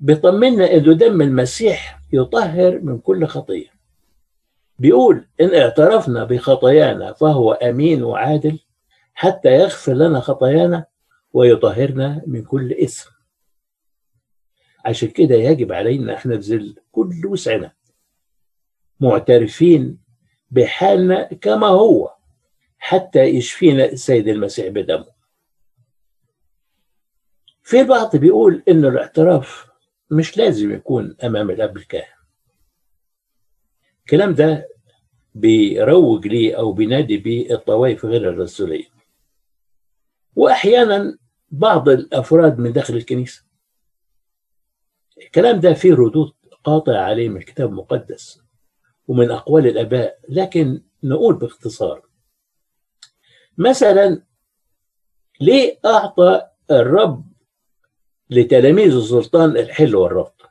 [0.00, 3.68] بيطمنا إنه دم المسيح يطهر من كل خطية.
[4.78, 8.58] بيقول إن اعترفنا بخطايانا فهو أمين وعادل
[9.14, 10.84] حتى يغفر لنا خطايانا
[11.32, 13.10] ويطهرنا من كل إثم.
[14.84, 17.72] عشان كده يجب علينا إحنا بذل كل وسعنا
[19.00, 19.98] معترفين
[20.50, 22.14] بحالنا كما هو
[22.78, 25.14] حتى يشفينا السيد المسيح بدمه.
[27.62, 29.66] في البعض بيقول إن الاعتراف
[30.10, 32.14] مش لازم يكون أمام الأب الكاهن.
[34.00, 34.68] الكلام ده
[35.34, 38.86] بيروج ليه أو بينادي بيه الطوائف غير الرسولية.
[40.36, 41.18] واحيانا
[41.50, 43.44] بعض الأفراد من داخل الكنيسة.
[45.18, 46.32] الكلام ده فيه ردود
[46.64, 48.43] قاطع عليه من الكتاب المقدس.
[49.08, 52.02] ومن أقوال الآباء لكن نقول باختصار.
[53.58, 54.22] مثلا
[55.40, 57.24] ليه أعطى الرب
[58.30, 60.42] لتلاميذ السلطان الحل والربط؟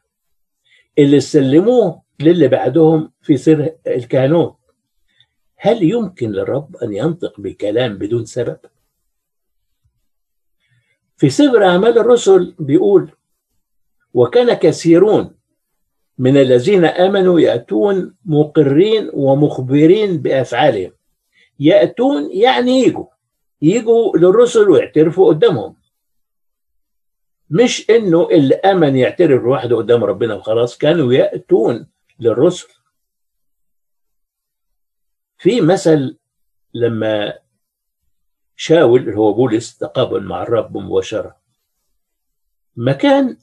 [0.98, 4.58] اللي سلموه للي بعدهم في سر الكهنوت.
[5.56, 8.60] هل يمكن للرب أن ينطق بكلام بدون سبب؟
[11.18, 13.12] في سفر أعمال الرسل بيقول
[14.14, 15.36] وكان كثيرون
[16.18, 20.92] من الذين آمنوا يأتون مقرين ومخبرين بأفعالهم.
[21.60, 23.06] يأتون يعني يجوا.
[23.62, 25.76] يجوا للرسل ويعترفوا قدامهم.
[27.50, 31.88] مش إنه اللي آمن يعترف لوحده قدام ربنا وخلاص كانوا يأتون
[32.20, 32.68] للرسل.
[35.38, 36.18] في مثل
[36.74, 37.40] لما
[38.56, 41.38] شاول هو بولس تقابل مع الرب مباشره
[42.76, 43.38] مكان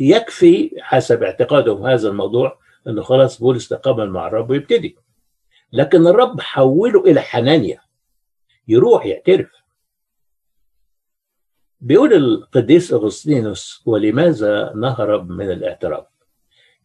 [0.00, 4.96] يكفي حسب اعتقادهم هذا الموضوع إنه خلاص بولس تقابل مع الرب ويبتدي.
[5.72, 7.80] لكن الرب حوله إلى حنانيا.
[8.68, 9.50] يروح يعترف.
[11.80, 16.06] بيقول القديس أغسطينوس ولماذا نهرب من الاعتراف؟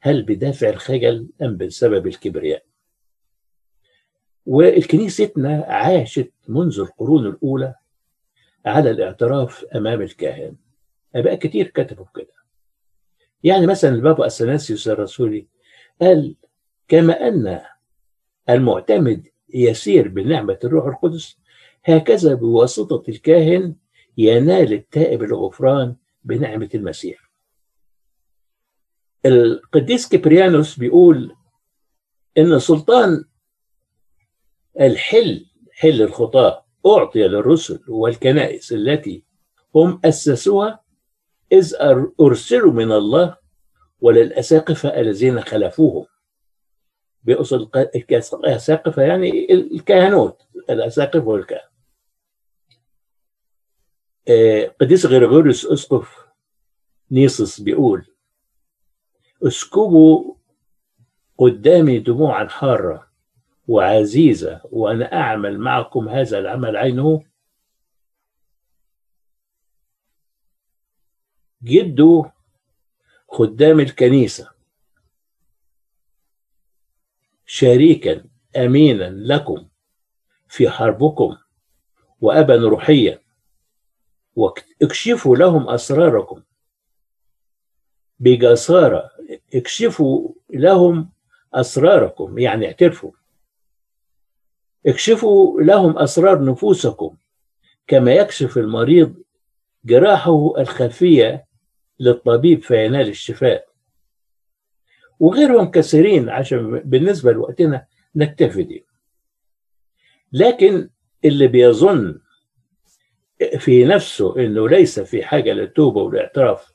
[0.02, 2.64] هل بدافع الخجل أم بسبب الكبرياء؟
[4.46, 7.76] والكنيستنا عاشت منذ القرون الأولى
[8.66, 10.56] على الاعتراف أمام الكاهن.
[11.16, 12.45] أباء كتير كتبوا كده
[13.46, 15.48] يعني مثلا البابا اثناسيوس الرسولي
[16.02, 16.36] قال
[16.88, 17.62] كما أن
[18.50, 21.38] المعتمد يسير بنعمة الروح القدس
[21.84, 23.76] هكذا بواسطة الكاهن
[24.18, 27.32] ينال التائب الغفران بنعمة المسيح.
[29.26, 31.36] القديس كبريانوس بيقول
[32.38, 33.24] إن سلطان
[34.82, 39.24] الحل حل الخطاة أعطي للرسل والكنائس التي
[39.76, 40.85] هم أسسوها
[41.52, 41.74] إذ
[42.22, 43.38] أرسلوا من الله
[44.02, 46.06] وللأساقفة الذين خلفوهم.
[47.24, 47.70] بيقصد
[48.34, 51.76] الأساقفة يعني الكهنوت الأساقفة والكهنة
[54.82, 56.26] قديس غريغوريوس أسقف
[57.12, 58.06] نيسوس بيقول
[59.44, 60.36] أسكبوا
[61.38, 63.08] قدامي دموعا حارة
[63.68, 67.24] وعزيزة وأنا أعمل معكم هذا العمل عينه
[71.64, 72.32] جده
[73.28, 74.52] خدام الكنيسة.
[77.46, 79.68] شريكا أمينا لكم
[80.48, 81.38] في حربكم
[82.22, 83.22] وأبا روحيا.
[84.36, 86.44] واكشفوا لهم أسراركم.
[88.20, 89.12] بجسارة
[89.56, 91.10] اكشفوا لهم
[91.54, 93.12] أسراركم يعني اعترفوا.
[94.86, 97.18] اكشفوا لهم أسرار نفوسكم
[97.88, 99.24] كما يكشف المريض
[99.86, 101.45] جراحه الخفية
[102.00, 103.68] للطبيب فينال الشفاء.
[105.20, 108.86] وغيرهم كثيرين عشان بالنسبة لوقتنا نكتفي دي
[110.34, 110.90] لكن
[111.26, 112.20] اللي بيظن
[113.60, 116.74] في نفسه إنه ليس في حاجة للتوبة والاعتراف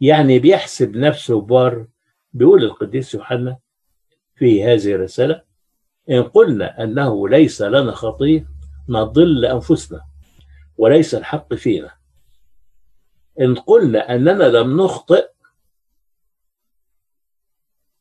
[0.00, 1.86] يعني بيحسب نفسه بار
[2.32, 3.58] بيقول القديس يوحنا
[4.36, 5.42] في هذه الرسالة
[6.10, 8.46] إن قلنا أنه ليس لنا خطية
[8.88, 10.00] نضل أنفسنا
[10.78, 11.99] وليس الحق فينا.
[13.40, 15.28] إن قلنا أننا لم نخطئ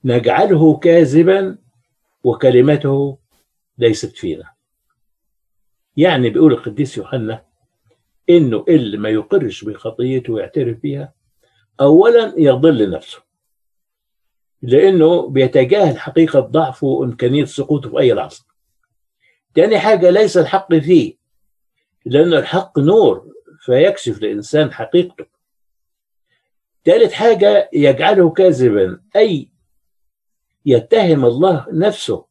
[0.04, 1.58] نجعله كاذبا
[2.24, 3.18] وكلمته
[3.78, 4.52] ليست فينا.
[5.98, 7.46] يعني بيقول القديس يوحنا
[8.30, 11.14] إنه اللي ما يقرش بخطيته ويعترف بها
[11.82, 13.20] اولا يضل نفسه
[14.62, 18.46] لأنه بيتجاهل حقيقة ضعفه وإمكانية سقوطه في أي لحظة.
[19.56, 21.16] تاني حاجة ليس الحق فيه
[22.06, 23.29] لأن الحق نور
[23.60, 25.26] فيكشف للانسان حقيقته.
[26.86, 29.50] ثالث حاجة يجعله كاذبا أي
[30.66, 32.26] يتهم الله نفسه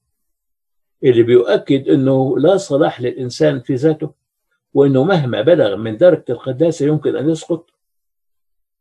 [1.05, 4.13] اللي بيؤكد إنه لا صلاح للإنسان في ذاته
[4.75, 7.71] وإنه مهما بلغ من درجة القداسة يمكن أن يسقط.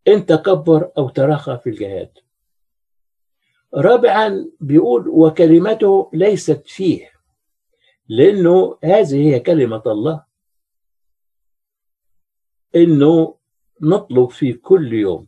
[0.08, 2.10] إن تكبر أو تراخى في الجهاد.
[3.74, 7.12] رابعا بيقول وكلمته ليست فيه
[8.10, 10.27] لأنه هذه هي كلمة الله.
[12.76, 13.36] إنه
[13.82, 15.28] نطلب في كل يوم.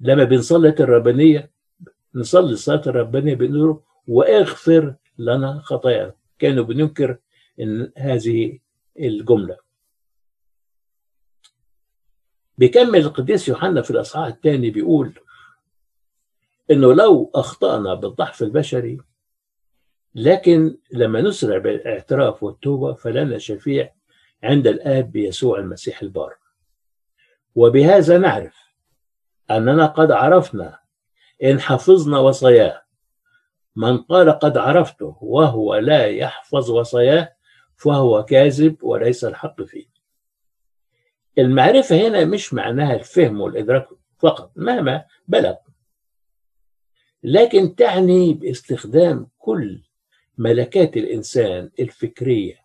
[0.00, 1.50] لما بنصلي الربانية
[2.14, 6.14] نصلي الصلاه الربانية بنقول وأغفر لنا خطايانا.
[6.38, 7.16] كانوا بننكر
[7.60, 8.58] إن هذه
[9.00, 9.56] الجملة.
[12.58, 15.12] بيكمل القديس يوحنا في الأصحاح الثاني بيقول
[16.70, 18.98] إنه لو أخطأنا بالضعف البشري
[20.14, 23.92] لكن لما نسرع بالاعتراف والتوبة فلنا شفيع
[24.44, 26.36] عند الآب بيسوع المسيح البار.
[27.54, 28.56] وبهذا نعرف
[29.50, 30.78] أننا قد عرفنا
[31.42, 32.82] إن حفظنا وصاياه.
[33.76, 37.32] من قال قد عرفته وهو لا يحفظ وصاياه
[37.76, 39.86] فهو كاذب وليس الحق فيه.
[41.38, 45.54] المعرفة هنا مش معناها الفهم والإدراك فقط مهما بلغ.
[47.22, 49.82] لكن تعني باستخدام كل
[50.38, 52.59] ملكات الإنسان الفكرية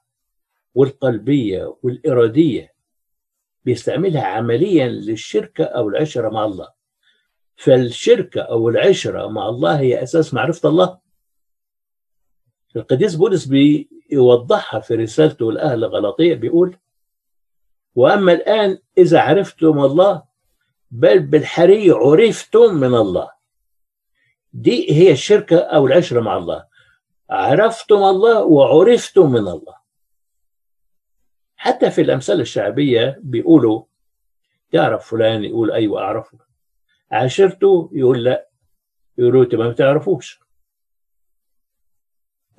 [0.76, 2.74] والقلبية والإرادية
[3.66, 6.70] بيستعملها عمليا للشركة أو العشرة مع الله.
[7.56, 11.00] فالشركة أو العشرة مع الله هي أساس معرفة الله.
[12.76, 16.78] القديس بولس بيوضحها في رسالته لأهل غلطية بيقول
[17.96, 20.24] وأما الآن إذا عرفتم الله
[20.92, 23.32] بل بالحري عرفتم من الله.
[24.54, 26.66] دي هي الشركة أو العشرة مع الله.
[27.30, 29.85] عرفتم الله وعرفتم من الله.
[31.66, 33.84] حتى في الأمثال الشعبية بيقولوا
[34.72, 36.38] تعرف فلان يقول أيوة أعرفه.
[37.12, 38.50] عاشرته يقول لا
[39.18, 40.40] يقولوا ما بتعرفوش.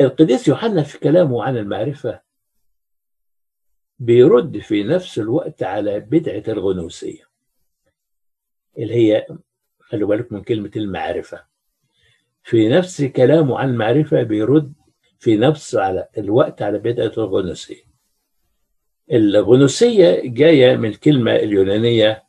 [0.00, 2.20] القديس يوحنا في كلامه عن المعرفة
[3.98, 7.24] بيرد في نفس الوقت على بدعة الغنوسية
[8.78, 9.26] اللي هي
[9.80, 11.44] خلوا بالك من كلمة المعرفة.
[12.42, 14.72] في نفس كلامه عن المعرفة بيرد
[15.18, 17.95] في نفس على الوقت على بدعة الغنوسية
[19.12, 22.22] الغنوسية جاية من الكلمة اليونانية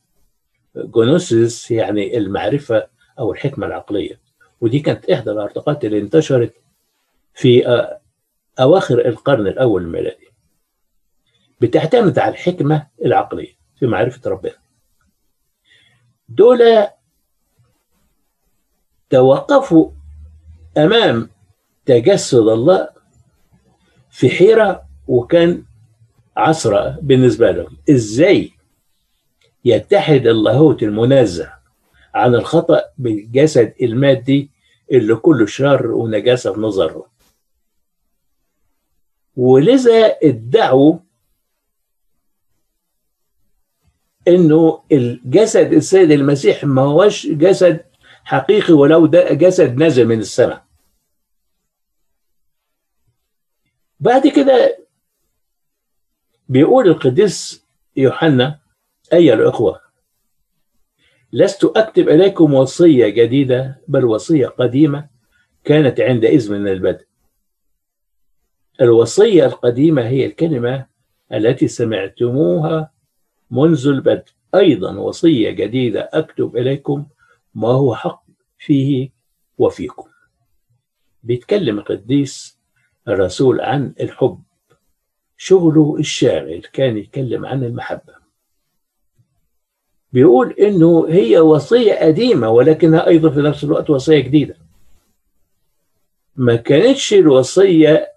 [0.75, 2.87] جونوسيس يعني المعرفة
[3.19, 4.19] أو الحكمة العقلية.
[4.61, 6.53] ودي كانت إحدى الأرتقاءات اللي انتشرت
[7.33, 7.63] في
[8.59, 10.27] أواخر القرن الأول الميلادي.
[11.61, 14.55] بتعتمد على الحكمة العقلية في معرفة ربنا.
[16.29, 16.87] دول
[19.09, 19.91] توقفوا
[20.77, 21.29] أمام
[21.85, 22.89] تجسد الله
[24.11, 25.63] في حيرة وكان
[26.37, 27.77] عصرة بالنسبة لهم.
[27.89, 28.51] إزاي
[29.65, 31.53] يتحد اللاهوت المنزه
[32.13, 34.49] عن الخطأ بالجسد المادي
[34.91, 37.03] اللي كله شر ونجاسة في نظرهم
[39.35, 40.97] ولذا ادعوا
[44.27, 47.85] إنه الجسد السيد المسيح ما هوش جسد
[48.23, 50.65] حقيقي ولو ده جسد نازل من السماء.
[53.99, 54.86] بعد كده
[56.49, 58.59] بيقول القديس يوحنا
[59.13, 59.81] أيها الأخوة
[61.33, 65.09] لست أكتب إليكم وصية جديدة بل وصية قديمة
[65.63, 67.05] كانت عندئذ من البدء.
[68.81, 70.85] الوصية القديمة هي الكلمة
[71.33, 72.91] التي سمعتموها
[73.51, 74.25] منذ البدء.
[74.55, 77.05] أيضا وصية جديدة أكتب إليكم
[77.55, 78.23] ما هو حق
[78.57, 79.09] فيه
[79.57, 80.09] وفيكم.
[81.23, 82.59] بيتكلم القديس
[83.07, 84.43] الرسول عن الحب.
[85.37, 88.13] شغله الشاغل كان يتكلم عن المحبة.
[90.13, 94.57] بيقول إنه هي وصية قديمة ولكنها أيضا في نفس الوقت وصية جديدة.
[96.35, 98.13] ما كانتش الوصية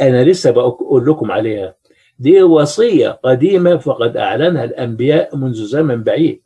[0.00, 1.74] أنا لسه بقول لكم عليها
[2.18, 6.42] دي وصية قديمة فقد أعلنها الأنبياء منذ زمن بعيد.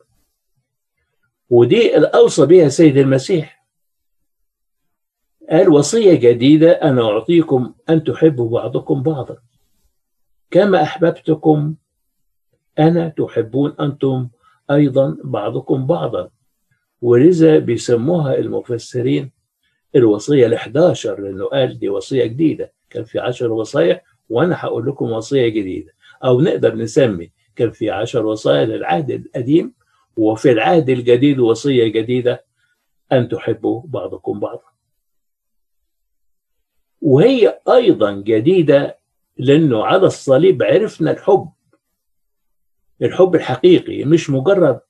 [1.51, 3.56] ودي الأوصى بها سيد المسيح.
[5.51, 9.37] قال وصية جديدة أنا أعطيكم أن تحبوا بعضكم بعضا.
[10.51, 11.75] كما أحببتكم
[12.79, 14.29] أنا تحبون أنتم
[14.71, 16.31] أيضا بعضكم بعضا.
[17.03, 19.33] ولذا بيسموها المفسرين
[19.97, 22.73] الوصية ال11 لأنه قال دي وصية جديدة.
[22.91, 25.93] كان في عشر وصايا وأنا هقول لكم وصية جديدة.
[26.25, 29.73] أو نقدر نسمي كان في عشر وصايا للعهد القديم
[30.17, 32.45] وفي العهد الجديد وصية جديدة
[33.13, 34.66] أن تحبوا بعضكم بعضا.
[37.07, 38.99] وهي أيضا جديدة
[39.37, 41.49] لأنه على الصليب عرفنا الحب.
[43.03, 44.81] الحب الحقيقي مش مجرد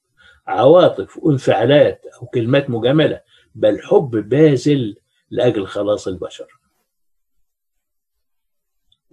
[0.47, 3.21] عواطف وانفعالات أو كلمات مجاملة
[3.55, 4.97] بل حب باذل
[5.31, 6.61] لأجل خلاص البشر.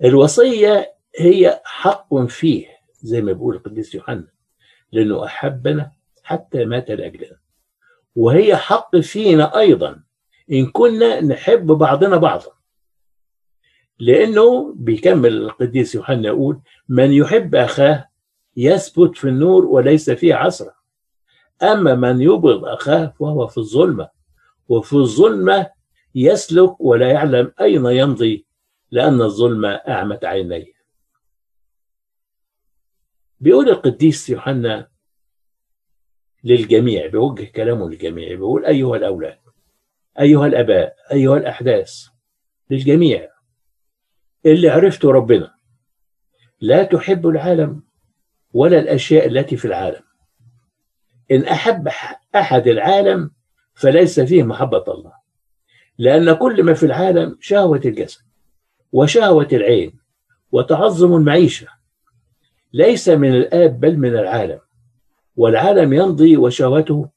[0.03, 2.67] الوصية هي حق فيه
[3.01, 4.27] زي ما بيقول القديس يوحنا
[4.91, 5.91] لأنه أحبنا
[6.23, 7.37] حتى مات لأجلنا
[8.15, 10.03] وهي حق فينا أيضا
[10.51, 12.62] إن كنا نحب بعضنا بعضا.
[13.99, 18.07] لأنه بيكمل القديس يوحنا يقول من يحب أخاه
[18.57, 20.75] يثبت في النور وليس فيه عسرة.
[21.63, 24.09] أما من يبغض أخاه فهو في الظلمة
[24.69, 25.69] وفي الظلمة
[26.15, 28.45] يسلك ولا يعلم أين يمضي
[28.91, 30.73] لأن الظلمة أعمت عينيه.
[33.39, 34.87] بيقول القديس يوحنا
[36.43, 39.37] للجميع بيوجه كلامه للجميع بيقول أيها الأولاد
[40.19, 42.05] أيها الأباء أيها الأحداث
[42.69, 43.32] للجميع
[44.45, 45.53] اللي عرفتوا ربنا.
[46.61, 47.83] لا تحب العالم
[48.53, 50.01] ولا الأشياء التي في العالم.
[51.31, 51.89] إن أحب
[52.35, 53.31] أحد العالم
[53.73, 55.13] فليس فيه محبة الله.
[55.97, 58.21] لأن كل ما في العالم شهوة الجسد
[58.91, 59.99] وشهوة العين
[60.51, 61.67] وتعظم المعيشة.
[62.73, 64.59] ليس من الآب بل من العالم.
[65.35, 67.09] والعالم يمضي وشهوته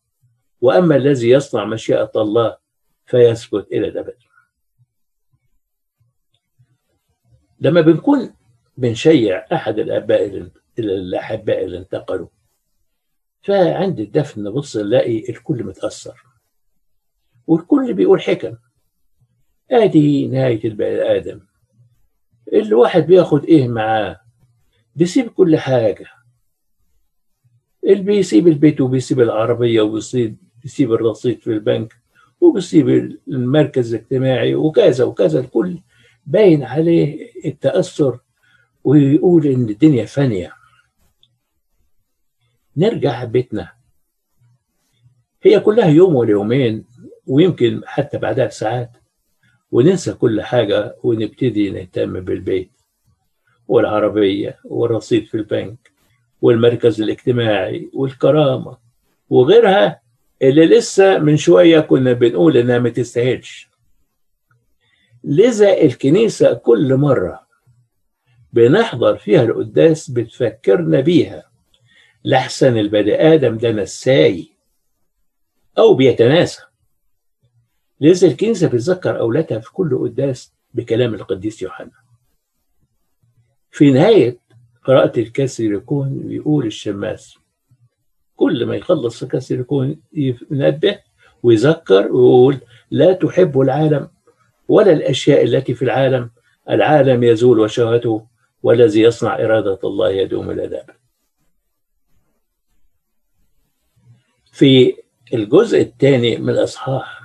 [0.61, 2.57] وأما الذي يصنع مشيئة الله
[3.07, 4.17] فيثبت إلى الأبد.
[7.61, 8.35] لما بنكون
[8.77, 10.49] بنشيع أحد الآباء
[10.79, 12.29] الأحباء اللي انتقلوا
[13.43, 16.25] فعند الدفن نبص نلاقي الكل متأثر
[17.47, 18.55] والكل بيقول حكم.
[19.71, 21.41] آدي نهاية البني آدم.
[22.53, 24.21] الواحد بياخد إيه معاه؟
[24.97, 26.07] بيسيب كل حاجة.
[27.85, 31.95] اللي بيسيب البيت وبيسيب العربية وبيسيب بيسيب الرصيد في البنك
[32.41, 32.89] وبيسيب
[33.29, 35.79] المركز الاجتماعي وكذا وكذا الكل
[36.27, 38.19] باين عليه التأثر
[38.85, 40.53] ويقول إن الدنيا فانية.
[42.77, 43.73] نرجع بيتنا.
[45.43, 46.85] هي كلها يوم ولا يومين
[47.27, 48.91] ويمكن حتى بعدها بساعات
[49.73, 52.71] وننسى كل حاجة ونبتدي نهتم بالبيت
[53.69, 55.91] والعربية والرصيد في البنك
[56.43, 58.77] والمركز الاجتماعي والكرامة
[59.31, 60.01] وغيرها
[60.43, 63.69] اللي لسه من شوية كنا بنقول إنها ما تستاهلش.
[65.27, 67.47] لذا الكنيسة كل مرة
[68.53, 71.51] بنحضر فيها القداس بتفكرنا بيها.
[72.25, 74.49] لحسن البني آدم ده نساي
[75.79, 76.63] أو بيتناسى.
[78.01, 81.91] لذا الكنيسة بتذكر أولادها في كل قداس بكلام القديس يوحنا.
[83.71, 84.39] في نهاية
[84.85, 87.39] قراءة الكاس يكون بيقول الشماس
[88.37, 90.01] كل ما يخلص الكاس يكون
[90.51, 90.99] ينبه
[91.43, 92.61] ويذكر ويقول
[92.91, 94.09] لا تحب العالم
[94.69, 96.31] ولا الأشياء التي في العالم
[96.71, 98.27] العالم يزول وشهوته
[98.63, 100.95] والذي يصنع إرادة الله يدوم إلى الأبد
[104.53, 104.97] في
[105.35, 107.23] الجزء الثاني من الأصحاح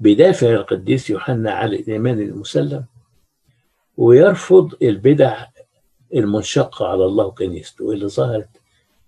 [0.00, 2.84] بيدافع القديس يوحنا على الإيمان المسلم
[3.96, 5.46] ويرفض البدع
[6.14, 8.48] المنشقة على الله وكنيسته اللي ظهرت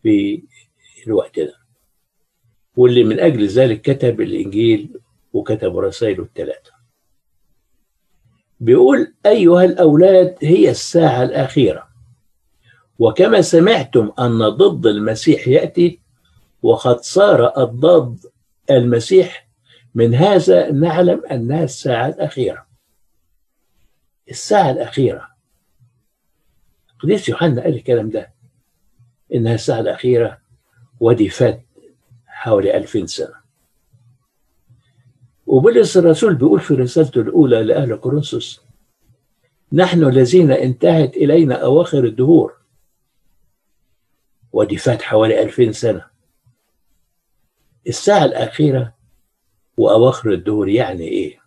[0.02, 0.42] في
[1.06, 1.54] الوقت ده.
[2.76, 5.00] واللي من أجل ذلك كتب الإنجيل
[5.34, 6.72] وكتب رسائله الثلاثة
[8.60, 11.88] بيقول أيها الأولاد هي الساعة الأخيرة.
[12.98, 16.00] وكما سمعتم أن ضد المسيح يأتي
[16.62, 18.18] وقد صار أضداد
[18.70, 19.48] المسيح
[19.94, 22.66] من هذا نعلم أنها الساعة الأخيرة.
[24.30, 25.28] الساعة الأخيرة.
[26.98, 28.32] قديس يوحنا قال الكلام ده
[29.34, 30.38] إنها الساعة الأخيرة
[31.00, 31.62] ودي فات
[32.26, 33.43] حوالي ألفين سنة.
[35.54, 38.60] وبولس الرسول بيقول في رسالته الأولى لأهل كورنثوس
[39.72, 42.56] نحن الذين انتهت إلينا أواخر الدهور
[44.52, 46.06] ودي فات حوالي ألفين سنة
[47.86, 48.94] الساعة الأخيرة
[49.76, 51.40] وأواخر الدهور يعني إيه؟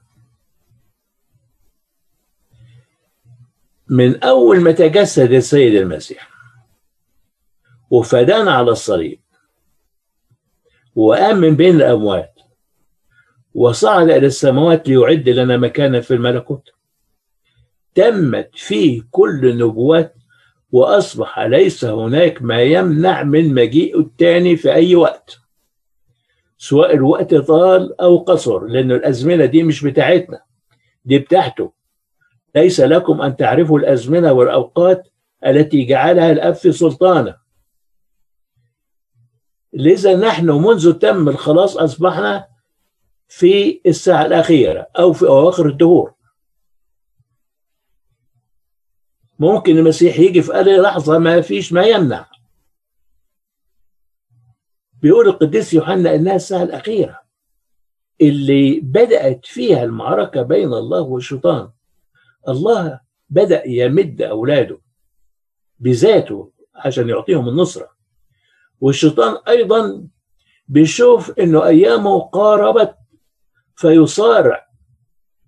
[3.89, 6.29] من أول ما تجسد السيد المسيح
[7.89, 9.19] وفدانا على الصليب
[10.95, 12.36] وقام من بين الأموات
[13.57, 16.69] وصعد إلى السماوات ليعد لنا مكانا في الملكوت.
[17.95, 20.15] تمت فيه كل النبوات
[20.71, 25.37] وأصبح ليس هناك ما يمنع من مجيئه الثاني في أي وقت
[26.57, 30.41] سواء الوقت طال أو قصر لأن الأزمنة دي مش بتاعتنا
[31.05, 31.71] دي بتاعته.
[32.55, 35.07] ليس لكم أن تعرفوا الأزمنة والأوقات
[35.45, 37.35] التي جعلها الأب في سلطانه.
[39.73, 42.56] لذا نحن منذ تم الخلاص أصبحنا
[43.27, 46.13] في الساعة الأخيرة أو في أواخر الدهور.
[49.39, 52.29] ممكن المسيح يجي في أي لحظة ما فيش ما يمنع.
[55.01, 57.19] بيقول القديس يوحنا إنها الساعة الأخيرة
[58.21, 61.69] اللي بدأت فيها المعركة بين الله والشيطان.
[62.47, 62.99] الله
[63.29, 64.81] بدأ يمد أولاده
[65.79, 67.89] بذاته عشان يعطيهم النصرة.
[68.81, 70.07] والشيطان أيضا
[70.67, 72.95] بيشوف إنه أيامه قاربت
[73.77, 74.67] فيصارع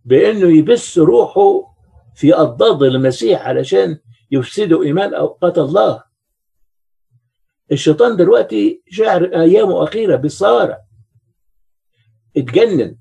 [0.05, 1.75] بإنه يبث روحه
[2.15, 3.99] في أضداد المسيح علشان
[4.31, 6.03] يفسدوا إيمان أوقات الله.
[7.71, 10.81] الشيطان دلوقتي شعر أيامه أخيرة بيصارع
[12.37, 12.97] اتجنن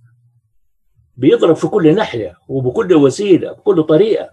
[1.16, 4.30] بيضرب في كل ناحية وبكل وسيلة بكل طريقة.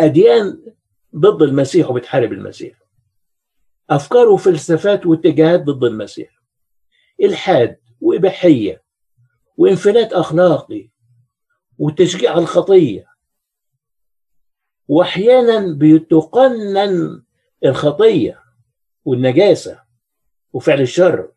[0.00, 0.74] أديان
[1.16, 2.78] ضد المسيح وبتحارب المسيح.
[3.90, 6.42] أفكار وفلسفات واتجاهات ضد المسيح.
[7.22, 8.89] إلحاد وإباحية.
[9.60, 10.90] وانفلات أخلاقي
[11.78, 13.06] وتشجيع الخطية.
[14.88, 17.22] وأحيانا بتقنن
[17.64, 18.42] الخطية
[19.04, 19.82] والنجاسة
[20.52, 21.32] وفعل الشر.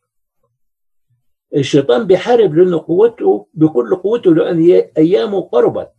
[1.55, 5.93] الشيطان بيحارب لأن قوته بكل قوته لأن أيامه قربت.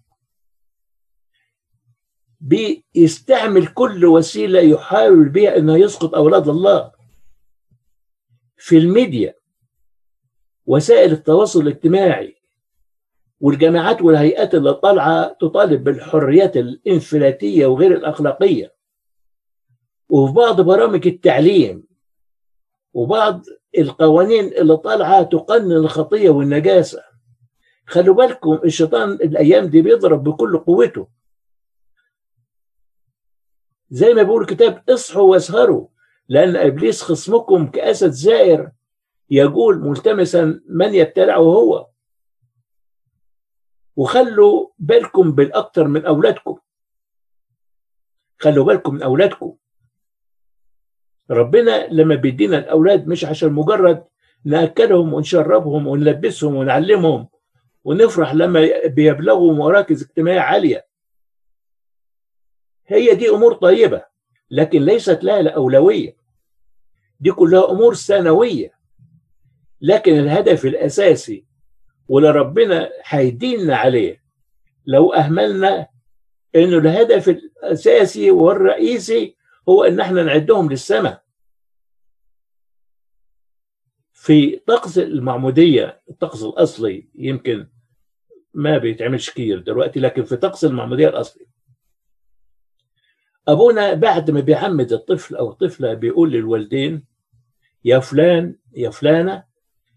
[2.41, 6.93] بيستعمل كل وسيلة يحاول بها أنه يسقط أولاد الله.
[8.57, 9.35] في الميديا
[10.67, 12.37] وسائل التواصل الاجتماعي
[13.41, 18.75] والجامعات والهيئات اللي طالعة تطالب بالحريات الإنفلاتية وغير الأخلاقية.
[20.09, 21.85] وفي بعض برامج التعليم
[22.93, 23.43] وبعض
[23.79, 27.03] القوانين اللي طالعة تقنن الخطية والنجاسة.
[27.87, 31.09] خلوا بالكم الشيطان الأيام دي بيضرب بكل قوته.
[33.91, 35.87] زي ما بيقول الكتاب اصحوا واسهروا
[36.29, 38.71] لأن إبليس خصمكم كأسد زائر
[39.31, 41.87] يقول ملتمسا من يبتلعه هو.
[43.97, 46.59] وخلوا بالكم بالأكثر من أولادكم.
[48.39, 49.57] خلوا بالكم من أولادكم.
[51.31, 54.05] ربنا لما بيدينا الأولاد مش عشان مجرد
[54.45, 57.29] نأكلهم ونشربهم ونلبسهم ونعلمهم
[57.85, 60.87] ونفرح لما بيبلغوا مراكز اجتماعية عالية.
[62.87, 64.05] هي دي أمور طيبة
[64.51, 66.17] لكن ليست لها أولوية
[67.21, 68.74] دي كلها أمور ثانوية.
[69.85, 71.45] لكن الهدف الأساسي
[72.09, 74.23] واللي ربنا هيديننا عليه
[74.87, 75.89] لو أهملنا
[76.57, 79.37] إنه الهدف الأساسي والرئيسي
[79.69, 81.25] هو إن إحنا نعدهم للسماء
[84.13, 87.67] في طقس المعمودية الطقس الأصلي يمكن
[88.55, 91.47] ما بيتعملش كتير دلوقتي لكن في طقس المعمودية الأصلي.
[93.49, 97.05] أبونا بعد ما بيعمد الطفل أو الطفلة بيقول للوالدين
[97.85, 99.45] يا فلان يا فلانة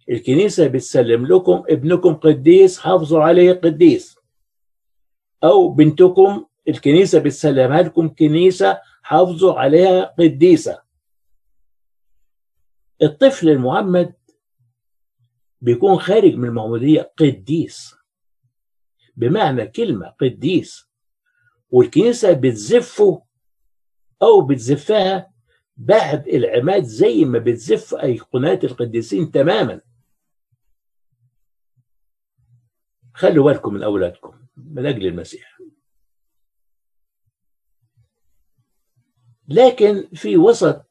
[0.09, 4.17] الكنيسة بتسلم لكم ابنكم قديس حافظوا عليه قديس.
[5.43, 10.81] أو بنتكم الكنيسة بتسلمها لكم كنيسة حافظوا عليها قديسة.
[13.01, 14.13] الطفل المعمد
[15.61, 17.95] بيكون خارج من المعمودية قديس.
[19.15, 20.89] بمعنى كلمة قديس.
[21.69, 23.23] والكنيسة بتزفه
[24.21, 25.31] أو بتزفها
[25.77, 29.81] بعد العماد زي ما بتزف أيقونات القديسين تماما.
[33.17, 35.57] خلوا بالكم من أولادكم من أجل المسيح.
[39.47, 40.85] لكن في وسط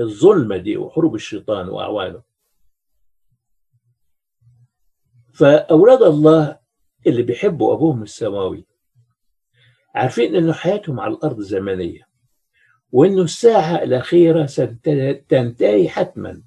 [0.00, 2.22] الظلمة دي وحروب الشيطان وأعوانه
[5.34, 6.58] فأولاد الله
[7.06, 8.66] اللي بيحبوا أبوهم السماوي
[9.94, 12.08] عارفين إنه حياتهم على الأرض زمنية
[12.92, 16.42] وإنه الساعة الأخيرة ستنتهي حتما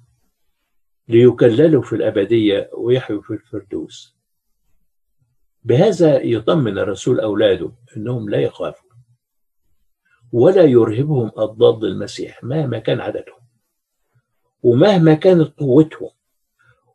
[1.08, 4.15] ليكللوا في الأبدية ويحيوا في الفردوس.
[5.66, 8.90] بهذا يطمن الرسول أولاده أنهم لا يخافوا
[10.32, 13.40] ولا يرهبهم الضاد المسيح مهما كان عددهم
[14.62, 16.10] ومهما كانت قوتهم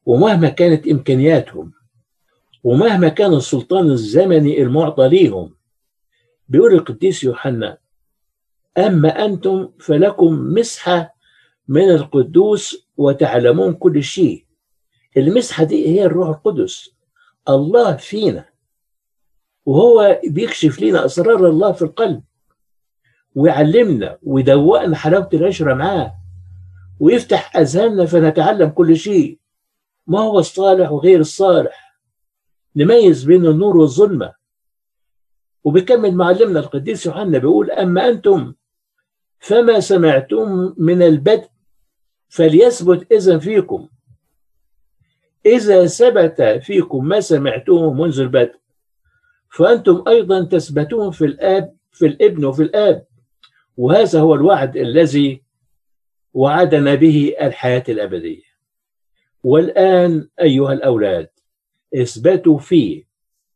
[0.05, 1.71] ومهما كانت إمكانياتهم
[2.63, 5.55] ومهما كان السلطان الزمني المعطى ليهم.
[6.49, 7.77] بيقول القديس يوحنا
[8.77, 11.15] أما أنتم فلكم مسحة
[11.67, 14.45] من القدوس وتعلمون كل شيء.
[15.17, 16.89] المسحة دي هي الروح القدس.
[17.49, 18.50] الله فينا.
[19.65, 22.23] وهو بيكشف لنا أسرار الله في القلب
[23.35, 26.15] ويعلمنا ويدوقنا حلاوة العشرة معاه
[26.99, 29.39] ويفتح أذهاننا فنتعلم كل شيء
[30.07, 31.91] ما هو الصالح وغير الصالح
[32.75, 34.33] نميز بين النور والظلمة.
[35.63, 38.53] وبيكمل معلمنا القديس يوحنا بيقول أما أنتم
[39.39, 41.47] فما سمعتم من البدء
[42.29, 43.89] فليثبت إذا فيكم.
[45.45, 48.60] إذا ثبت فيكم ما سمعتم منذ البدء.
[49.51, 53.05] فأنتم أيضا تثبتون في الآب في الابن وفي الآب.
[53.77, 55.43] وهذا هو الوعد الذي
[56.33, 58.43] وعدنا به الحياة الأبدية.
[59.43, 61.29] والآن أيها الأولاد
[61.95, 63.11] اثبتوا فيه.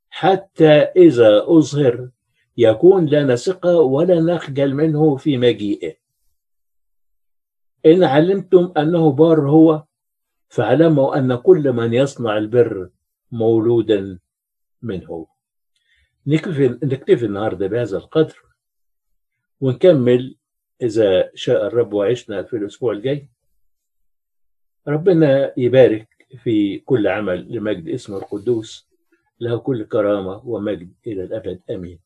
[0.09, 2.09] حتى إذا أظهر
[2.57, 5.95] يكون لنا ثقة ولا نخجل منه في مجيئه.
[7.85, 9.83] إن علمتم أنه بار هو
[10.49, 12.89] فاعلموا أن كل من يصنع البر
[13.31, 14.19] مولودا
[14.81, 15.34] منه.
[16.27, 18.43] نكتفي, نكتفي النهاردة بهذا القدر
[19.61, 20.35] ونكمل
[20.81, 23.29] إذا شاء الرب وعشنا في الأسبوع الجاي.
[24.87, 26.07] ربنا يبارك
[26.43, 28.87] في كل عمل لمجد اسمه القدوس
[29.39, 31.61] له كل كرامة ومجد إلى الأبد.
[31.69, 32.04] آمين.